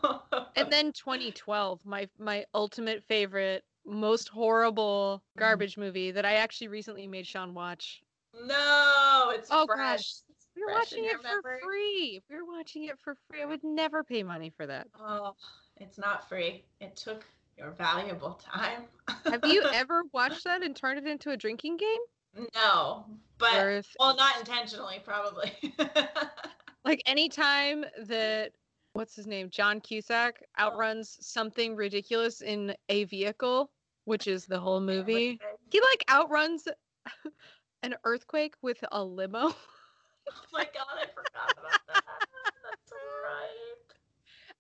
And 0.56 0.70
then 0.70 0.92
2012, 0.92 1.80
my 1.84 2.08
my 2.16 2.44
ultimate 2.54 3.02
favorite, 3.02 3.64
most 3.84 4.28
horrible 4.28 5.20
garbage 5.36 5.76
movie 5.76 6.12
that 6.12 6.24
I 6.24 6.34
actually 6.34 6.68
recently 6.68 7.08
made 7.08 7.26
Sean 7.26 7.54
watch. 7.54 8.03
No, 8.46 9.30
it's 9.34 9.48
Oh, 9.50 9.66
fresh. 9.66 9.78
gosh. 9.78 10.14
It's 10.28 10.46
We 10.56 10.62
were 10.64 10.72
watching 10.72 11.04
it 11.04 11.16
for 11.16 11.22
memory. 11.22 11.60
free. 11.62 12.16
If 12.16 12.24
we 12.30 12.36
were 12.36 12.52
watching 12.56 12.84
it 12.84 12.98
for 13.00 13.16
free, 13.28 13.42
I 13.42 13.46
would 13.46 13.64
never 13.64 14.02
pay 14.04 14.22
money 14.22 14.50
for 14.50 14.66
that. 14.66 14.86
Oh, 15.00 15.34
it's 15.78 15.98
not 15.98 16.28
free. 16.28 16.64
It 16.80 16.96
took 16.96 17.24
your 17.58 17.70
valuable 17.70 18.34
time. 18.34 18.84
Have 19.26 19.44
you 19.44 19.62
ever 19.72 20.02
watched 20.12 20.44
that 20.44 20.62
and 20.62 20.74
turned 20.74 20.98
it 20.98 21.06
into 21.06 21.30
a 21.30 21.36
drinking 21.36 21.76
game? 21.76 22.00
no, 22.54 23.04
but 23.38 23.52
Worth 23.52 23.94
well, 23.98 24.16
not 24.16 24.38
intentionally, 24.38 25.00
probably. 25.04 25.52
like 26.84 27.02
anytime 27.06 27.84
that 28.06 28.52
what's 28.92 29.16
his 29.16 29.26
name 29.26 29.48
john 29.50 29.80
cusack 29.80 30.40
outruns 30.58 31.16
something 31.20 31.74
ridiculous 31.74 32.42
in 32.42 32.74
a 32.88 33.04
vehicle 33.04 33.70
which 34.04 34.26
is 34.28 34.46
the 34.46 34.58
whole 34.58 34.80
movie 34.80 35.40
he 35.70 35.80
like 35.80 36.04
outruns 36.08 36.68
an 37.84 37.94
earthquake 38.04 38.54
with 38.62 38.82
a 38.92 39.04
limo 39.04 39.48
Oh 40.30 40.42
my 40.52 40.64
god, 40.64 40.86
I 40.96 41.06
forgot 41.14 41.52
about 41.52 41.86
that. 41.86 42.02
That's 42.62 42.92
right. 43.22 43.96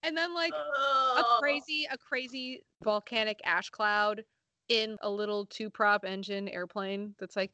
and 0.02 0.16
then 0.16 0.34
like 0.34 0.52
a 0.52 0.56
Oh. 0.56 1.36
crazy 1.40 1.86
a 1.90 1.96
crazy 1.96 2.64
volcanic 2.82 3.40
ash 3.44 3.70
cloud 3.70 4.24
in 4.68 4.98
a 5.02 5.10
little 5.10 5.46
two 5.46 5.70
prop 5.70 6.04
engine 6.04 6.48
airplane 6.48 7.14
that's 7.18 7.36
like 7.36 7.52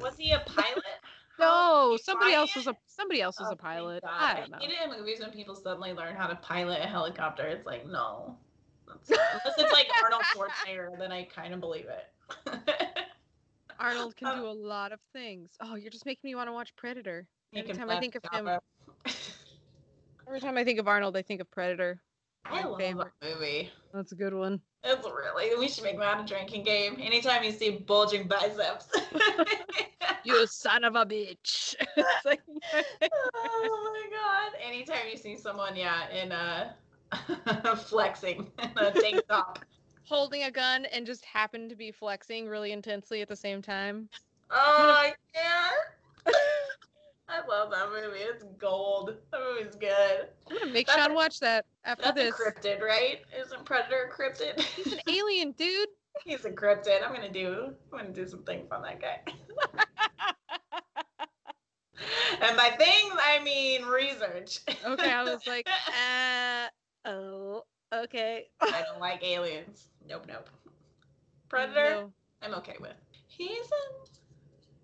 Was 0.00 0.16
he 0.16 0.32
a 0.32 0.40
pilot? 0.46 0.84
No 1.38 1.96
somebody 2.02 2.34
else 2.34 2.54
was 2.54 2.68
a 2.68 2.76
somebody 2.86 3.20
else 3.22 3.40
was 3.40 3.48
Oh, 3.48 3.54
a 3.54 3.56
pilot 3.56 4.04
i 4.06 4.38
don't 4.38 4.50
know 4.50 4.58
hate 4.58 4.70
it 4.70 4.76
in 4.84 4.96
movies 4.96 5.18
when 5.20 5.30
people 5.30 5.56
suddenly 5.56 5.92
learn 5.92 6.14
how 6.14 6.26
to 6.26 6.36
pilot 6.36 6.80
a 6.80 6.86
helicopter. 6.86 7.46
It's 7.48 7.66
like, 7.66 7.86
no. 7.86 8.36
Unless 8.86 9.58
it's 9.58 9.72
like 9.72 9.88
Arnold 10.04 10.24
Schwarzenegger, 10.26 10.96
then 10.98 11.10
I 11.10 11.24
kind 11.24 11.54
of 11.54 11.60
believe 11.60 11.86
it. 11.86 12.88
Arnold 13.78 14.16
can 14.16 14.28
Um, 14.28 14.38
do 14.40 14.46
a 14.46 14.50
lot 14.50 14.92
of 14.92 15.00
things 15.12 15.50
oh 15.60 15.74
you're 15.74 15.90
just 15.90 16.06
making 16.06 16.28
me 16.28 16.34
want 16.34 16.48
to 16.48 16.52
watch 16.52 16.74
predator 16.76 17.26
Every 17.54 17.74
time 17.74 17.90
I 17.90 18.00
think 18.00 18.14
of 18.14 18.22
him, 18.32 18.48
every 20.26 20.40
time 20.40 20.56
I 20.56 20.64
think 20.64 20.78
of 20.78 20.88
Arnold, 20.88 21.16
I 21.18 21.22
think 21.22 21.42
of 21.42 21.50
Predator. 21.50 22.00
I 22.46 22.62
my 22.62 22.68
love 22.68 22.78
favorite. 22.78 23.12
that 23.20 23.34
movie. 23.34 23.70
That's 23.92 24.12
a 24.12 24.14
good 24.14 24.32
one. 24.32 24.60
It's 24.84 25.06
really. 25.06 25.54
We 25.58 25.68
should 25.68 25.84
make 25.84 25.98
that 25.98 26.20
a 26.20 26.24
drinking 26.24 26.64
game. 26.64 26.96
Anytime 26.98 27.44
you 27.44 27.52
see 27.52 27.70
bulging 27.72 28.26
biceps. 28.26 28.88
You 30.24 30.46
son 30.46 30.84
of 30.84 30.94
a 30.94 31.04
bitch. 31.04 31.74
Like- 32.24 32.40
oh 33.34 33.92
my 33.92 34.16
god! 34.16 34.58
Anytime 34.64 35.08
you 35.10 35.16
see 35.16 35.36
someone, 35.36 35.74
yeah, 35.74 36.08
in 36.10 36.30
a 36.30 36.76
flexing 37.76 38.50
in 38.62 38.70
a 38.76 38.92
tank 38.92 39.20
top. 39.28 39.58
Holding 40.04 40.44
a 40.44 40.50
gun 40.50 40.84
and 40.86 41.06
just 41.06 41.24
happen 41.24 41.68
to 41.68 41.74
be 41.74 41.90
flexing 41.90 42.48
really 42.48 42.72
intensely 42.72 43.22
at 43.22 43.28
the 43.28 43.36
same 43.36 43.62
time. 43.62 44.08
Oh, 44.50 44.96
I 44.98 45.14
can't. 45.34 46.36
I 47.28 47.46
love 47.46 47.70
that 47.70 47.88
movie. 47.88 48.18
It's 48.18 48.44
gold. 48.58 49.16
That 49.30 49.40
movie's 49.40 49.74
good. 49.74 50.28
I'm 50.50 50.58
gonna 50.58 50.70
make 50.70 50.86
That's 50.86 51.02
Sean 51.02 51.14
watch 51.14 51.40
that 51.40 51.64
after 51.84 52.04
That's 52.04 52.16
this. 52.16 52.34
a 52.34 52.50
cryptid, 52.50 52.82
right? 52.82 53.20
Isn't 53.40 53.64
Predator 53.64 54.10
cryptid? 54.14 54.60
He's 54.60 54.92
an 54.92 55.00
alien, 55.08 55.52
dude. 55.52 55.88
He's 56.26 56.44
a 56.44 56.50
cryptid. 56.50 57.02
I'm 57.02 57.14
gonna 57.14 57.32
do. 57.32 57.72
I'm 57.90 57.98
gonna 57.98 58.12
do 58.12 58.26
some 58.28 58.42
things 58.42 58.70
on 58.70 58.82
that 58.82 59.00
guy. 59.00 59.20
and 62.42 62.56
by 62.56 62.68
things, 62.78 63.14
I 63.24 63.42
mean 63.42 63.86
research. 63.86 64.58
Okay, 64.84 65.10
I 65.10 65.22
was 65.22 65.46
like, 65.46 65.66
uh, 65.88 66.68
oh, 67.08 67.64
okay. 67.92 68.48
I 68.60 68.82
don't 68.82 69.00
like 69.00 69.22
aliens. 69.22 69.88
Nope, 70.08 70.24
nope. 70.28 70.48
Predator, 71.48 71.90
No. 71.90 72.12
I'm 72.42 72.54
okay 72.54 72.76
with. 72.80 72.94
He's 73.26 73.66
a 73.66 74.06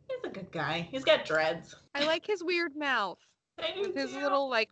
he's 0.09 0.25
a 0.25 0.29
good 0.29 0.51
guy. 0.53 0.87
He's 0.91 1.05
got 1.05 1.25
dreads. 1.25 1.75
I 1.95 2.05
like 2.05 2.27
his 2.27 2.43
weird 2.45 2.77
mouth 2.77 3.19
I 3.59 3.73
do 3.75 3.81
with 3.89 3.95
his 3.97 4.13
too. 4.13 4.21
little 4.21 4.49
like, 4.49 4.71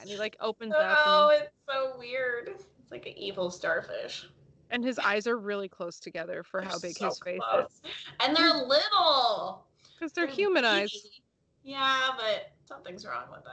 and 0.00 0.08
he 0.08 0.16
like 0.16 0.36
opens 0.40 0.72
up, 0.74 0.98
Oh, 1.04 1.30
and, 1.34 1.42
it's 1.44 1.52
so 1.68 1.98
weird. 1.98 2.48
It's 2.48 2.64
like 2.90 3.06
an 3.06 3.16
evil 3.18 3.50
starfish. 3.50 4.26
and 4.70 4.84
his 4.84 4.98
eyes 4.98 5.26
are 5.26 5.36
really 5.38 5.68
close 5.68 5.98
together 5.98 6.42
for 6.42 6.60
how 6.62 6.78
They're 6.78 6.90
big 6.90 6.96
so 6.96 7.06
his 7.08 7.18
face 7.18 7.40
is. 7.60 7.82
And 8.20 8.36
they're 8.36 8.52
little. 8.66 9.64
Because 9.98 10.12
they're 10.12 10.26
human 10.26 10.64
eyes. 10.64 10.90
bitty. 10.92 11.22
Yeah, 11.64 12.10
but 12.16 12.50
something's 12.66 13.06
wrong 13.06 13.24
with 13.30 13.44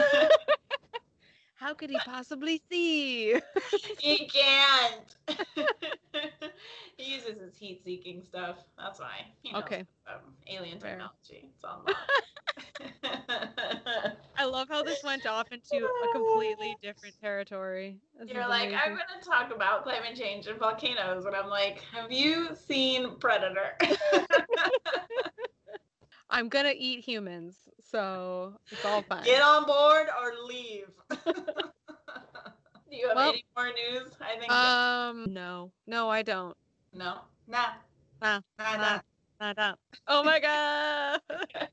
How 1.62 1.74
could 1.74 1.90
he 1.90 1.98
possibly 2.04 2.60
see? 2.68 3.36
he 4.00 4.26
can't. 4.26 5.16
he 6.96 7.14
uses 7.14 7.40
his 7.40 7.56
heat-seeking 7.56 8.24
stuff. 8.24 8.56
That's 8.76 8.98
why. 8.98 9.26
He 9.42 9.54
Okay. 9.54 9.84
Um, 10.08 10.34
alien 10.48 10.80
Fair. 10.80 10.98
technology. 10.98 11.52
It's 11.54 11.62
mom. 11.62 11.84
I 14.36 14.44
love 14.44 14.68
how 14.68 14.82
this 14.82 15.04
went 15.04 15.24
off 15.24 15.52
into 15.52 15.76
a 15.76 16.12
completely 16.12 16.74
different 16.82 17.14
territory. 17.20 18.00
This 18.18 18.28
You're 18.30 18.48
like, 18.48 18.72
I'm 18.72 18.90
gonna 18.90 19.22
talk 19.22 19.54
about 19.54 19.84
climate 19.84 20.16
change 20.16 20.48
and 20.48 20.58
volcanoes, 20.58 21.26
and 21.26 21.36
I'm 21.36 21.48
like, 21.48 21.80
have 21.92 22.10
you 22.10 22.56
seen 22.56 23.20
Predator? 23.20 23.76
I'm 26.32 26.48
gonna 26.48 26.72
eat 26.76 27.00
humans, 27.04 27.54
so 27.90 28.54
it's 28.70 28.84
all 28.84 29.02
fine. 29.08 29.22
Get 29.24 29.42
on 29.42 29.66
board 29.66 30.06
or 30.20 30.32
leave. 30.48 30.88
Do 32.90 32.96
you 32.98 33.06
have 33.08 33.16
Well- 33.16 33.28
any 33.30 33.44
more 33.56 33.66
news? 33.68 34.12
I 34.20 34.38
think 34.38 34.50
Um, 34.50 35.32
no, 35.32 35.70
no, 35.86 36.08
I 36.10 36.22
don't. 36.22 36.56
no. 36.94 37.18
Nah. 37.46 37.72
Nah. 38.20 38.40
Nah, 38.58 38.76
nah. 38.76 39.00
Nah. 39.40 39.52
Don't. 39.52 39.78
Oh 40.08 40.22
my 40.22 40.38
god. 40.40 41.20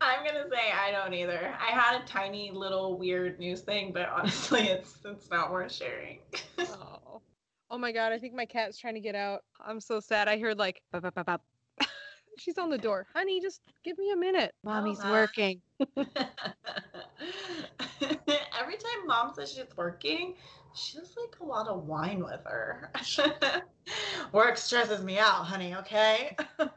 I'm 0.00 0.24
gonna 0.24 0.46
say 0.50 0.70
I 0.72 0.90
don't 0.90 1.12
either. 1.14 1.54
I 1.60 1.66
had 1.72 2.00
a 2.00 2.06
tiny 2.06 2.50
little 2.52 2.96
weird 2.98 3.38
news 3.38 3.60
thing, 3.60 3.92
but 3.92 4.08
honestly, 4.08 4.62
it's 4.68 4.98
it's 5.04 5.30
not 5.30 5.52
worth 5.52 5.72
sharing. 5.72 6.18
oh. 6.58 7.20
oh 7.70 7.78
my 7.78 7.92
god, 7.92 8.12
I 8.12 8.18
think 8.18 8.34
my 8.34 8.46
cat's 8.46 8.78
trying 8.78 8.94
to 8.94 9.00
get 9.00 9.14
out. 9.14 9.42
I'm 9.60 9.80
so 9.80 10.00
sad. 10.00 10.28
I 10.28 10.38
heard 10.38 10.58
like, 10.58 10.82
bop, 10.92 11.02
bop, 11.14 11.26
bop. 11.26 11.42
She's 12.38 12.58
on 12.58 12.70
the 12.70 12.78
door. 12.78 13.06
Honey, 13.14 13.40
just 13.40 13.60
give 13.84 13.98
me 13.98 14.10
a 14.12 14.16
minute. 14.16 14.52
Oh, 14.64 14.70
Mommy's 14.70 14.98
Mama. 14.98 15.12
working. 15.12 15.60
Every 18.00 18.76
time 18.76 19.06
mom 19.06 19.32
says 19.34 19.52
she's 19.52 19.76
working, 19.76 20.34
she 20.74 20.98
does 20.98 21.14
like 21.16 21.40
a 21.40 21.44
lot 21.44 21.68
of 21.68 21.86
wine 21.86 22.24
with 22.24 22.40
her. 22.44 22.90
Work 24.32 24.56
stresses 24.56 25.02
me 25.02 25.18
out, 25.18 25.44
honey, 25.44 25.74
okay? 25.76 26.36
oh 26.58 26.68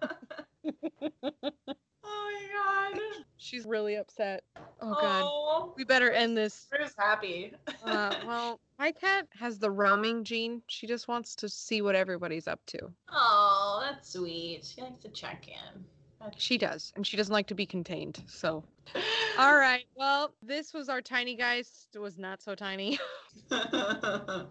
my 2.03 2.91
god. 2.93 3.24
She's 3.45 3.65
really 3.65 3.95
upset. 3.95 4.43
Oh 4.81 4.93
god. 4.99 5.21
Oh, 5.23 5.73
We 5.77 5.83
better 5.83 6.09
end 6.09 6.35
this. 6.35 6.65
Drew's 6.75 6.95
happy. 6.97 7.53
Uh, 7.83 8.15
well, 8.25 8.59
my 8.79 8.91
cat 8.91 9.27
has 9.39 9.59
the 9.59 9.69
roaming 9.69 10.23
gene. 10.23 10.63
She 10.67 10.87
just 10.87 11.07
wants 11.07 11.35
to 11.35 11.47
see 11.47 11.83
what 11.83 11.93
everybody's 11.93 12.47
up 12.47 12.59
to. 12.67 12.79
Oh, 13.11 13.83
that's 13.85 14.13
sweet. 14.13 14.65
She 14.65 14.81
likes 14.81 14.99
to 15.03 15.09
check 15.09 15.47
in. 15.47 15.83
That's 16.19 16.41
She 16.41 16.57
does, 16.57 16.91
and 16.95 17.05
she 17.05 17.17
doesn't 17.17 17.31
like 17.31 17.45
to 17.47 17.55
be 17.55 17.67
contained. 17.67 18.23
So, 18.25 18.63
all 19.37 19.55
right. 19.55 19.85
Well, 19.95 20.33
this 20.41 20.73
was 20.73 20.89
our 20.89 21.01
tiny 21.01 21.35
guys. 21.35 21.87
It 21.93 21.99
was 21.99 22.17
not 22.17 22.41
so 22.41 22.55
tiny, 22.55 22.97
oh 23.51 24.47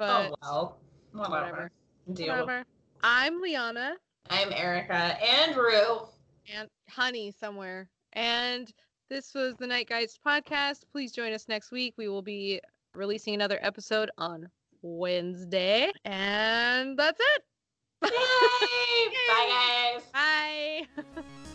well. 0.00 0.78
Whatever. 1.12 1.30
whatever. 1.30 1.70
Deal 2.12 2.28
Whatever. 2.28 2.64
I'm 3.04 3.40
Liana 3.40 3.94
I'm 4.30 4.52
Erica 4.52 5.16
and 5.22 5.56
Rue. 5.56 6.08
and 6.52 6.68
Honey 6.88 7.32
somewhere, 7.38 7.88
and 8.16 8.72
this 9.08 9.34
was 9.34 9.54
the 9.56 9.66
Night 9.66 9.88
Geist 9.88 10.18
podcast. 10.26 10.80
Please 10.90 11.12
join 11.12 11.32
us 11.32 11.46
next 11.48 11.70
week. 11.70 11.94
We 11.96 12.08
will 12.08 12.22
be 12.22 12.60
releasing 12.94 13.34
another 13.34 13.58
episode 13.62 14.10
on 14.18 14.48
Wednesday. 14.82 15.92
And 16.04 16.98
that's 16.98 17.20
it. 17.20 17.42
Yay! 18.04 18.10
Bye, 19.28 19.98
guys. 20.02 20.02
Bye. 20.12 21.22